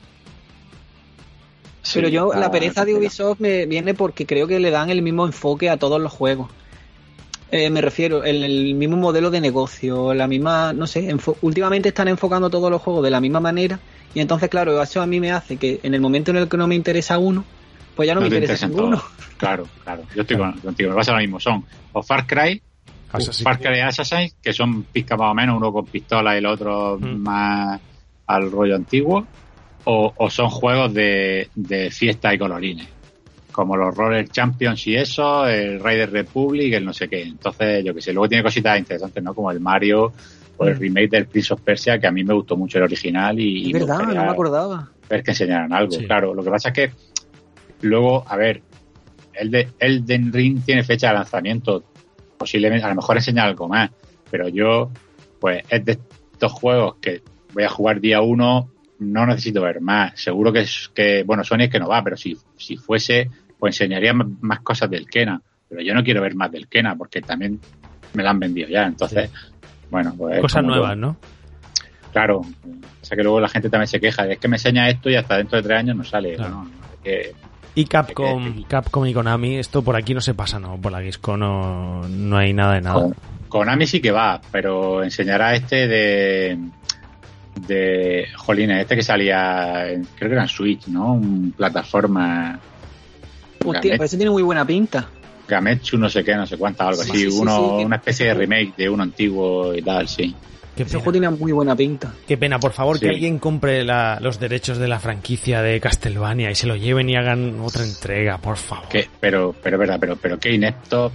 [1.93, 5.25] Pero yo, la pereza de Ubisoft me viene porque creo que le dan el mismo
[5.25, 6.49] enfoque a todos los juegos.
[7.51, 12.07] Eh, me refiero, el, el mismo modelo de negocio, la misma, no sé, últimamente están
[12.07, 13.79] enfocando todos los juegos de la misma manera
[14.13, 16.57] y entonces, claro, eso a mí me hace que en el momento en el que
[16.57, 17.43] no me interesa uno,
[17.95, 18.97] pues ya no, me te interesa ninguno.
[18.97, 19.11] todos.
[19.37, 20.03] Claro, claro.
[20.15, 20.89] Yo estoy con- contigo.
[20.91, 21.39] Me pasa lo mismo.
[21.39, 22.61] Son o Far Cry,
[23.11, 26.45] Assassin's Far Cry Assassin, que son pizca más o menos, uno con pistola y el
[26.45, 27.17] otro Mm.
[27.23, 27.79] más
[28.27, 29.25] al rollo antiguo,
[29.85, 32.87] o, o son juegos de, de fiesta y colorines.
[33.59, 37.21] Como los Roller Champions y eso, el Raider Republic, el no sé qué.
[37.23, 39.33] Entonces, yo qué sé, luego tiene cositas interesantes, ¿no?
[39.33, 40.13] Como el Mario
[40.57, 40.79] o el Mm.
[40.79, 43.73] remake del Prince of Persia, que a mí me gustó mucho el original y, Es
[43.73, 44.89] verdad, no me acordaba.
[45.09, 45.91] ver que enseñaran algo.
[45.91, 46.05] Sí.
[46.05, 46.91] Claro, lo que pasa es que
[47.81, 48.61] luego, a ver,
[49.33, 51.83] el de Elden Ring tiene fecha de lanzamiento.
[52.37, 53.89] Posiblemente, a lo mejor enseña algo más.
[54.31, 54.89] Pero yo,
[55.39, 55.97] pues, es de
[56.33, 57.21] estos juegos que
[57.53, 60.19] voy a jugar día uno, no necesito ver más.
[60.19, 63.29] Seguro que es que, bueno, Sony es que no va, pero si, si fuese,
[63.59, 65.41] pues enseñaría más cosas del Kena.
[65.67, 67.59] Pero yo no quiero ver más del Kena porque también
[68.13, 68.85] me lo han vendido ya.
[68.85, 69.29] Entonces,
[69.91, 70.37] bueno, pues.
[70.37, 70.95] es Cosas nuevas, todo.
[70.95, 71.17] ¿no?
[72.11, 72.37] Claro.
[72.39, 74.25] O sea que luego la gente también se queja.
[74.25, 76.35] de, Es que me enseña esto y hasta dentro de tres años no sale.
[76.35, 76.63] Claro.
[76.63, 76.71] ¿no?
[76.95, 77.31] Es que-
[77.75, 80.77] Y Capcom, Es que- Capcom y Konami, esto por aquí no se pasa, ¿no?
[80.81, 82.95] Por la Disco no, no hay nada de nada.
[83.01, 83.15] Con,
[83.47, 86.57] Konami sí que va, pero enseñará este de.
[87.67, 88.27] de.
[88.35, 89.85] Jolines, este que salía.
[90.15, 91.13] creo que era en Switch, ¿no?
[91.13, 92.59] Un plataforma.
[93.65, 95.09] Hostia, Gamet- pero ese tiene muy buena pinta.
[95.47, 97.19] Gametsu, no sé qué, no sé cuánta, algo Sí, así.
[97.25, 100.35] sí, sí, uno, sí, una especie de remake de uno antiguo y tal, sí.
[100.75, 102.13] Qué Ese pena, juego tiene muy buena pinta.
[102.27, 103.05] Qué pena, por favor, Sí.
[103.05, 107.09] que alguien compre la- los derechos de la franquicia de Castlevania y se lo lleven
[107.09, 108.85] y hagan otra entrega, por favor.
[109.19, 111.11] Pero, pero verdad, pero, pero qué inepto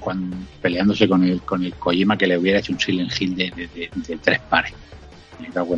[0.00, 3.50] cuando, peleándose con el, con el Kojima que le hubiera hecho un Silent Hill de,
[3.56, 4.72] de- de- de tres pares.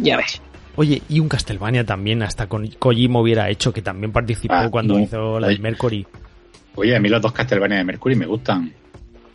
[0.02, 0.40] Ya ves.
[0.76, 4.94] Oye, y un Castlevania también, hasta con Kojima hubiera hecho, que también participó Ah, cuando
[4.94, 5.00] no.
[5.00, 6.06] hizo la de Mercury.
[6.76, 8.72] Oye, a mí los dos Castlevania de Mercury me gustan.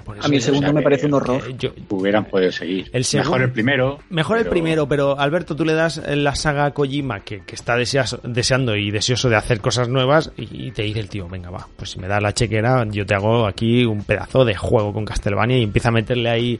[0.03, 1.41] Por A mí el segundo o sea me parece un horror.
[1.49, 2.89] eh, yo- Hubieran podido seguir.
[2.93, 3.99] El segundo- Mejor el primero.
[4.11, 7.75] Mejor el primero, pero Alberto, tú le das la saga a Kojima que, que está
[7.75, 11.49] deseas- deseando y deseoso de hacer cosas nuevas y, y te dice el tío, venga,
[11.49, 14.93] va, pues si me das la chequera, yo te hago aquí un pedazo de juego
[14.93, 16.59] con Castlevania y empieza a meterle ahí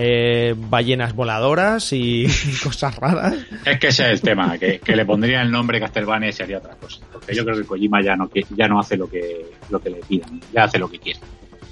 [0.00, 2.26] eh, ballenas voladoras y,
[2.62, 3.34] cosas raras.
[3.64, 6.44] Es que ese es el tema, que, que le pondría el nombre Castlevania y se
[6.44, 7.04] haría otra cosa.
[7.12, 9.96] Porque yo creo que Kojima ya no, ya no hace lo que, lo que le
[9.96, 11.18] pidan, ya hace lo que quiere.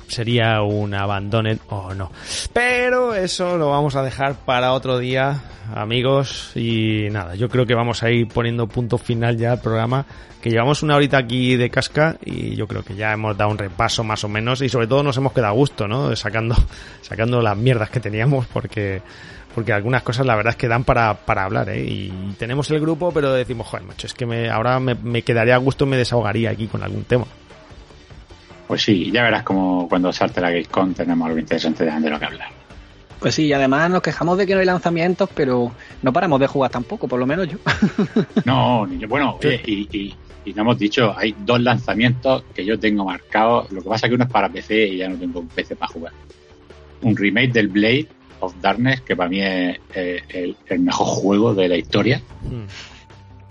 [0.09, 2.11] Sería un abandoned o no.
[2.53, 5.43] Pero eso lo vamos a dejar para otro día,
[5.75, 6.53] amigos.
[6.55, 10.07] Y nada, yo creo que vamos a ir poniendo punto final ya al programa.
[10.41, 13.59] Que llevamos una horita aquí de casca y yo creo que ya hemos dado un
[13.59, 14.63] repaso más o menos.
[14.63, 16.15] Y sobre todo nos hemos quedado a gusto, ¿no?
[16.15, 16.55] Sacando,
[17.03, 19.03] sacando las mierdas que teníamos porque
[19.57, 21.83] porque algunas cosas la verdad es que dan para, para hablar, ¿eh?
[21.83, 25.55] Y tenemos el grupo, pero decimos, joder, macho, es que me, ahora me, me quedaría
[25.55, 27.25] a gusto y me desahogaría aquí con algún tema.
[28.67, 32.25] Pues sí, ya verás como cuando salte la Gamescom tenemos algo interesante de lo que
[32.25, 32.49] hablar.
[33.21, 36.47] Pues sí, y además nos quejamos de que no hay lanzamientos, pero no paramos de
[36.49, 37.59] jugar tampoco, por lo menos yo.
[38.45, 40.15] No, ni yo- bueno, oye, y, y,
[40.45, 43.71] y no hemos dicho, hay dos lanzamientos que yo tengo marcados.
[43.73, 45.77] Lo que pasa es que uno es para PC y ya no tengo un PC
[45.77, 46.13] para jugar.
[47.03, 48.07] Un remake del Blade
[48.41, 52.21] of Darkness, que para mí es eh, el, el mejor juego de la historia.
[52.43, 52.65] Hmm.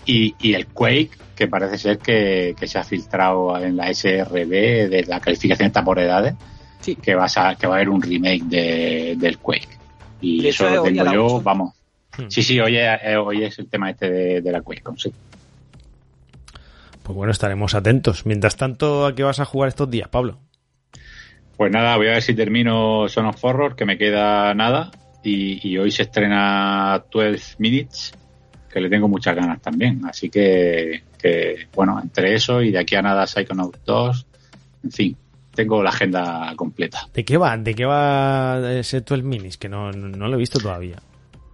[0.06, 4.48] Y, y el Quake, que parece ser que, que se ha filtrado en la SRB
[4.88, 6.34] de la calificación está por edades,
[6.80, 6.94] Sí.
[6.96, 9.68] que, vas a, que va a haber un remake de, del Quake.
[10.20, 11.74] Y De eso lo tengo yo, vamos.
[12.16, 12.26] Hmm.
[12.28, 15.12] Sí, sí, hoy es, eh, hoy es el tema este de, de la QuakeCon, sí.
[17.02, 18.26] Pues bueno, estaremos atentos.
[18.26, 20.38] Mientras tanto, ¿a qué vas a jugar estos días, Pablo?
[21.56, 24.90] Pues nada, voy a ver si termino Son of Horror, que me queda nada.
[25.22, 28.12] Y, y hoy se estrena 12 Minutes,
[28.72, 30.02] que le tengo muchas ganas también.
[30.04, 34.26] Así que, que, bueno, entre eso y de aquí a nada Psychonauts 2,
[34.84, 35.16] en fin,
[35.54, 37.08] tengo la agenda completa.
[37.12, 37.56] ¿De qué va?
[37.56, 39.56] ¿De qué va ese 12 Minis?
[39.56, 40.96] Que no, no, lo he visto todavía.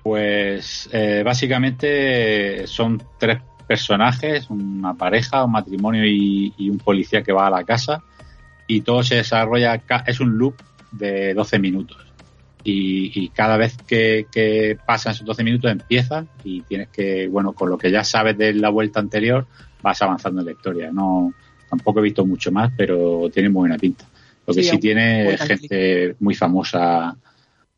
[0.03, 7.33] Pues eh, básicamente son tres personajes, una pareja, un matrimonio y, y un policía que
[7.33, 8.03] va a la casa
[8.67, 10.55] y todo se desarrolla, es un loop
[10.91, 12.12] de 12 minutos
[12.65, 17.53] y, y cada vez que, que pasan esos 12 minutos empieza y tienes que, bueno,
[17.53, 19.47] con lo que ya sabes de la vuelta anterior
[19.83, 20.91] vas avanzando en la historia.
[20.93, 21.33] No,
[21.69, 24.05] tampoco he visto mucho más, pero tiene muy buena pinta.
[24.47, 27.17] Lo que Sí, sí, tiene gente muy famosa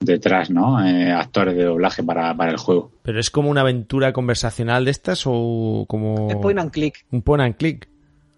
[0.01, 0.85] detrás, ¿no?
[0.85, 2.91] Eh, actores de doblaje para, para el juego.
[3.03, 7.05] ¿Pero es como una aventura conversacional de estas o como Es point and click.
[7.11, 7.89] un point and click?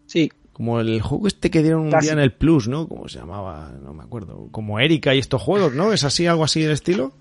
[0.06, 2.06] Sí, Como el juego este que dieron un Casi.
[2.06, 2.88] día en el Plus, ¿no?
[2.88, 3.72] ¿Cómo se llamaba?
[3.84, 4.48] No me acuerdo.
[4.50, 5.92] Como Erika y estos juegos, ¿no?
[5.92, 7.12] ¿Es así, algo así del estilo?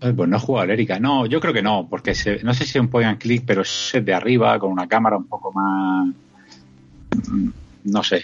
[0.00, 1.00] Ay, Pues no he jugado al Erika.
[1.00, 3.44] No, yo creo que no, porque se- no sé si es un point and click,
[3.46, 6.08] pero es de arriba, con una cámara un poco más.
[7.30, 7.48] mm,
[7.84, 8.22] No sé.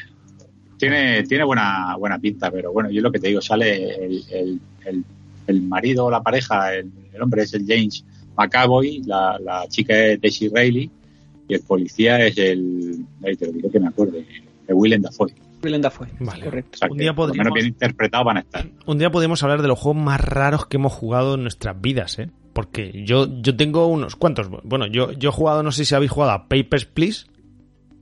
[0.76, 4.61] Tiene, tiene buena, buena pinta, pero bueno, yo lo que te digo, sale el, el,
[4.84, 5.05] el,
[5.46, 8.05] el marido o la pareja, el, el hombre es el James
[8.36, 10.90] McAvoy, la, la chica es Daisy Riley
[11.53, 13.05] y el policía es el.
[13.24, 14.26] Ahí te lo digo que me acuerde,
[14.66, 15.32] el Willem Dafoe.
[15.62, 16.09] Willem Dafoe.
[16.18, 16.44] Vale.
[16.44, 16.70] Correcto.
[16.74, 18.66] O sea, Un día por lo menos podríamos- bien interpretados van a estar.
[18.86, 22.18] Un día podemos hablar de los juegos más raros que hemos jugado en nuestras vidas,
[22.18, 22.30] ¿eh?
[22.53, 24.48] Porque yo, yo tengo unos cuantos.
[24.64, 27.26] Bueno, yo, yo he jugado, no sé si habéis jugado a Papers, Please.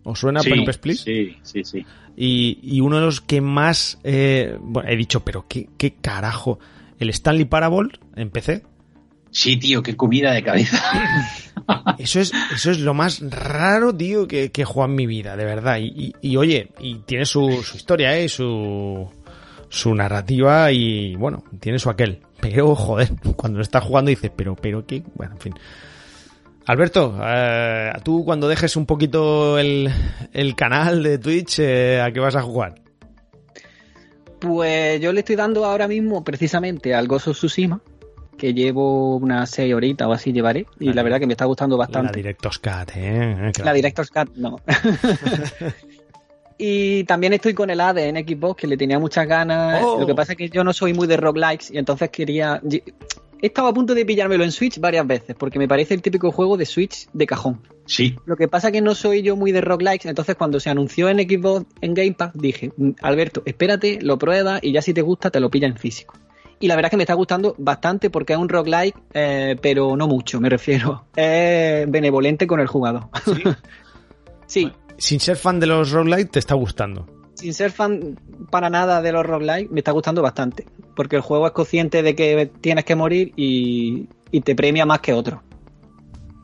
[0.02, 1.04] ¿Os suena sí, Papers, Please?
[1.04, 1.84] Sí, sí, sí.
[2.16, 3.98] Y, y uno de los que más...
[4.04, 6.58] eh, bueno, he dicho, pero qué, qué carajo.
[6.98, 8.62] El Stanley Parable en PC.
[9.30, 10.78] Sí, tío, qué comida de cabeza.
[11.98, 15.36] Eso es, eso es lo más raro, tío, que, que he jugado en mi vida,
[15.36, 15.78] de verdad.
[15.80, 18.28] Y, oye, y tiene su, su historia, ¿eh?
[18.28, 19.08] Su,
[19.68, 22.20] su narrativa y, bueno, tiene su aquel.
[22.40, 25.02] Pero, joder, cuando lo estás jugando dices, pero, pero, ¿qué?
[25.14, 25.54] Bueno, en fin.
[26.66, 29.90] Alberto, eh, tú cuando dejes un poquito el,
[30.32, 32.76] el canal de Twitch, eh, ¿a qué vas a jugar?
[34.38, 37.80] Pues yo le estoy dando ahora mismo precisamente al Gozo Tsushima,
[38.40, 40.94] que llevo unas 6 horitas o así llevaré, y Vale.
[40.96, 42.16] la verdad que me está gustando La bastante.
[42.16, 43.52] Directos Cat, ¿eh?
[43.62, 44.56] La Director's Cut, no.
[46.56, 49.82] y también estoy con el ADE en Xbox, que le tenía muchas ganas.
[49.84, 50.00] Oh.
[50.00, 52.62] Lo que pasa es que yo no soy muy de roguelikes y entonces quería...
[53.42, 56.30] He estado a punto de pillármelo en Switch varias veces, porque me parece el típico
[56.30, 57.60] juego de Switch de cajón.
[57.86, 60.70] Sí, Lo que pasa es que no soy yo muy de roguelikes, entonces cuando se
[60.70, 64.94] anunció en Xbox en Game Pass dije, "Mm, Alberto, espérate, lo pruebas y ya si
[64.94, 66.14] te gusta te lo pilla en físico.
[66.62, 69.96] Y la verdad es que me está gustando bastante porque es un roguelike, eh, pero
[69.96, 71.06] no mucho, me refiero.
[71.16, 73.08] Es benevolente con el jugador.
[74.46, 77.06] sí, Sin ser fan de los roguelite, te está gustando.
[77.34, 78.18] sin ser fan
[78.50, 80.66] para nada de los roguelike, me está gustando bastante.
[80.94, 85.00] Porque el juego es consciente de que tienes que morir y, y te premia más
[85.00, 85.40] que otros.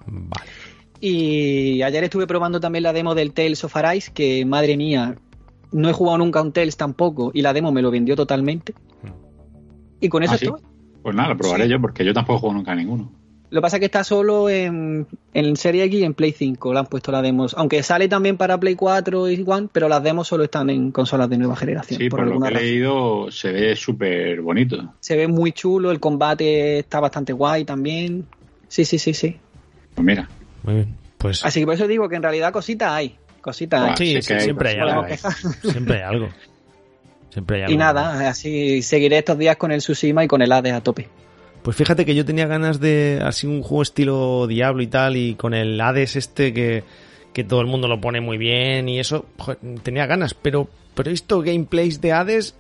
[0.07, 0.51] Vale.
[0.99, 5.17] Y ayer estuve probando también la demo del Tales of Arise, que madre mía,
[5.73, 8.73] no he jugado nunca a un Tales tampoco, y la demo me lo vendió totalmente.
[10.01, 10.47] Y con eso ¿Ah, sí?
[10.47, 10.61] estoy.
[11.03, 11.71] pues nada, lo probaré Sí.
[11.71, 13.13] yo porque yo tampoco juego nunca a ninguno.
[13.49, 16.73] Lo que pasa es que está solo en, en Serie X y en Play 5,
[16.73, 17.55] le han puesto las demos.
[17.57, 21.31] Aunque sale también para Play 4 y One, pero las demos solo están en consolas
[21.31, 22.01] de nueva generación.
[22.01, 22.63] Sí, por por lo que he razón.
[22.67, 24.95] leído se ve súper bonito.
[24.99, 28.27] Se ve muy chulo, el combate está bastante guay también.
[28.67, 29.37] Sí, sí, sí, sí.
[29.95, 30.29] Pues mira,
[30.65, 30.97] Muy bien.
[31.17, 33.17] Pues Así que por eso digo que en realidad cositas hay.
[33.41, 35.05] Cositas sí, sí sí, que hay siempre hay algo.
[35.71, 36.29] Siempre hay algo.
[37.37, 37.75] Siempre hay algo.
[37.75, 41.07] Y nada, así seguiré estos días con el Tsushima y con el Hades a tope.
[41.63, 45.35] Pues fíjate que yo tenía ganas de así un juego estilo Diablo y tal, y
[45.35, 46.83] con el Hades este que,
[47.35, 51.11] que todo el mundo lo pone muy bien y eso, joder, tenía ganas, pero, pero
[51.11, 52.55] he visto gameplays de Hades,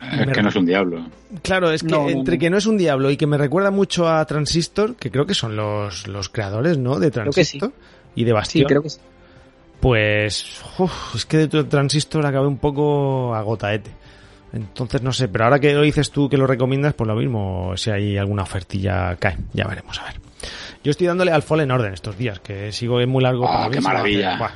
[0.00, 1.06] es Me- que no es un diablo.
[1.42, 2.40] claro, es que No, entre no.
[2.40, 5.34] que no es un Diablo y que me recuerda mucho a Transistor, que creo que
[5.34, 6.98] son los, los creadores, ¿no?
[6.98, 7.58] De Creo que sí.
[7.58, 7.72] Transistor
[8.16, 8.64] y de Sí, Bastion.
[8.66, 8.98] creo que sí.
[9.80, 13.90] Pues uf, es que de Transistor acabé un poco agotaete.
[14.52, 17.76] Entonces no sé, pero ahora que lo dices tú que lo recomiendas, pues lo mismo,
[17.76, 20.14] si hay alguna ofertilla cae, ya veremos a ver.
[20.82, 23.68] Yo estoy dándole al Fallen Order estos días, que sigo es muy largo Ah, para
[23.68, 24.38] mí, qué maravilla.
[24.38, 24.50] buah.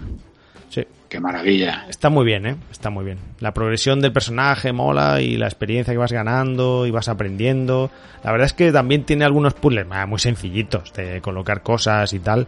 [0.70, 1.84] Sí, Qué maravilla.
[1.90, 2.57] está muy bien, ¿eh?
[2.70, 3.18] Está muy bien.
[3.40, 7.90] La progresión del personaje mola y la experiencia que vas ganando y vas aprendiendo.
[8.24, 12.20] La verdad es que también tiene algunos puzzles ah, muy sencillitos de colocar cosas y
[12.20, 12.47] tal.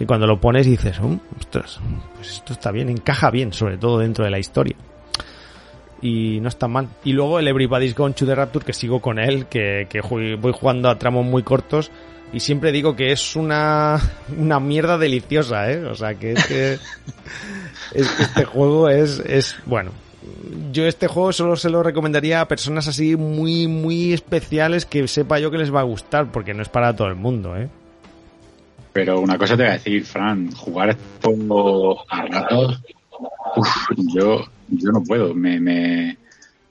[0.00, 1.78] Y cuando lo pones dices, "Um, ostras,
[2.16, 4.74] pues esto está bien, encaja bien, sobre todo dentro de la historia.
[6.02, 6.88] Y no está mal.
[7.04, 10.52] Y luego el Everybody's Gone to the Rapture, que sigo con él, que, que voy
[10.52, 11.90] jugando a tramos muy cortos.
[12.32, 13.98] Y siempre digo que es una,
[14.38, 15.84] una mierda deliciosa, ¿eh?
[15.84, 16.72] O sea, que es que
[17.94, 19.90] es que este juego es, es, bueno,
[20.72, 25.38] yo este juego solo se lo recomendaría a personas así muy, muy especiales que sepa
[25.38, 27.68] yo que les va a gustar, porque no es para todo el mundo, ¿eh?
[28.92, 32.82] Pero una cosa te voy a decir, Fran, jugar esto a ratos,
[33.56, 33.68] uf,
[34.14, 35.34] yo, yo no puedo.
[35.34, 36.16] Me, me,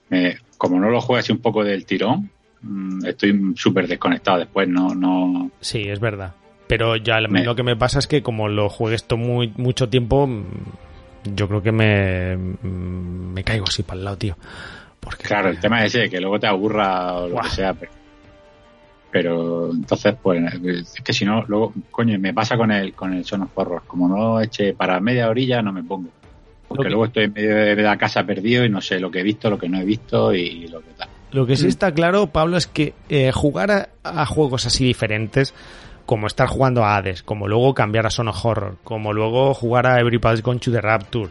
[0.10, 2.30] me- como no lo juego así un poco del tirón,
[2.62, 6.34] mm, estoy súper desconectado después, no, no, Sí, es verdad.
[6.68, 9.90] Pero ya Me- lo que me pasa es que como lo juegue esto muy, mucho
[9.90, 10.44] tiempo, mm,
[11.36, 14.38] yo creo que me, mm, me caigo así para el lado, tío.
[15.00, 17.74] Porque, Claro, el tema es ese, que luego te aburra o lo que sea.
[17.74, 17.92] Pero,
[19.12, 23.26] pero entonces, pues, es que si no, luego, coño, me pasa con el, con el
[23.26, 23.84] Son of Horror.
[23.88, 26.10] Como no eche para media orilla, no me pongo.
[26.70, 29.12] Porque Lo que- luego estoy en medio de la casa perdido y no sé lo
[29.12, 31.10] que he visto, lo que no he visto y lo que tal.
[31.32, 31.70] Lo que sí Mm.
[31.70, 35.54] está claro, Pablo, es que eh, jugar a, a juegos así diferentes,
[36.06, 39.86] como estar jugando a Hades, como luego cambiar a Son of Horror, como luego jugar
[39.88, 41.30] a Everybody's Gone to the Rapture,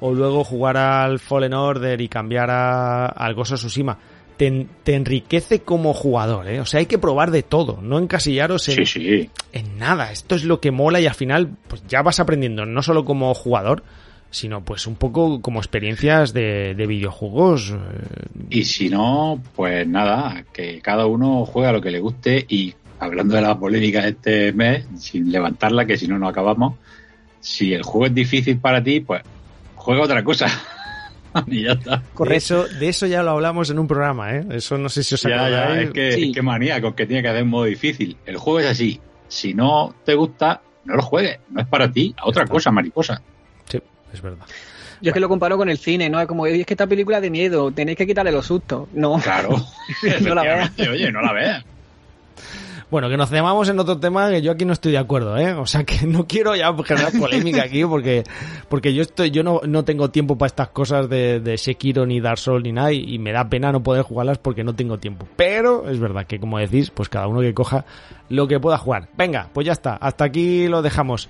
[0.00, 3.98] o luego jugar al Fallen Order y cambiar a, al Ghost of Tsushima,
[4.36, 6.60] te, te enriquece como jugador, ¿eh?
[6.60, 9.30] O sea, hay que probar de todo, no encasillaros en, Sí, sí.
[9.52, 10.10] en nada.
[10.12, 13.34] Esto es lo que mola y al final, pues ya vas aprendiendo, no solo como
[13.34, 13.82] jugador,
[14.30, 17.70] sino pues un poco como experiencias de, de videojuegos.
[17.72, 22.74] eh, Y si no, pues nada, que cada uno juega lo que le guste y
[22.98, 26.74] hablando de la polémica de este mes, sin levantarla, que si no, no acabamos,
[27.40, 29.22] si el juego es difícil para ti, pues
[29.74, 30.46] juega otra cosa.
[31.46, 32.02] y ya está.
[32.18, 34.44] De eso, de eso ya lo hablamos en un programa, ¿eh?
[34.52, 36.24] Eso no sé si os Ya, ya, es que, Sí.
[36.28, 38.16] es que manía con que tiene que hacer un modo difícil.
[38.26, 39.00] El juego es así.
[39.28, 41.38] Si no te gusta, no lo juegues.
[41.50, 42.14] No es para ti.
[42.18, 43.22] A otra cosa, mariposa.
[44.12, 44.46] Es verdad.
[45.00, 46.20] Yo es que lo comparo con el cine, ¿no?
[46.20, 48.88] Es como, es que esta película de miedo, tenéis que quitarle los sustos.
[48.92, 49.18] No.
[49.18, 49.56] Claro.
[50.20, 50.72] no la veas.
[50.78, 51.64] Oye, no la veas.
[52.90, 55.52] Bueno, que nos llamamos en otro tema que yo aquí no estoy de acuerdo, ¿eh?
[55.52, 58.24] O sea que no quiero ya generar polémica aquí porque,
[58.68, 62.20] porque yo estoy, yo no, no tengo tiempo para estas cosas de, de Sekiro ni
[62.20, 64.98] Dark Souls ni nada y, y me da pena no poder jugarlas porque no tengo
[64.98, 65.28] tiempo.
[65.36, 67.84] Pero es verdad que como decís, pues cada uno que coja
[68.28, 69.08] lo que pueda jugar.
[69.16, 69.94] Venga, pues ya está.
[69.94, 71.28] Hasta aquí lo dejamos.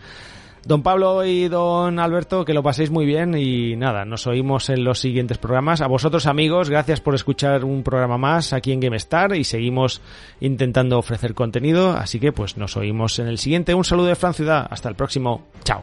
[0.70, 4.84] Don Pablo y don Alberto, que lo paséis muy bien y nada, nos oímos en
[4.84, 5.80] los siguientes programas.
[5.80, 10.00] A vosotros amigos, gracias por escuchar un programa más aquí en GameStar y seguimos
[10.38, 13.74] intentando ofrecer contenido, así que pues nos oímos en el siguiente.
[13.74, 15.82] Un saludo de Fran Ciudad, hasta el próximo, chao.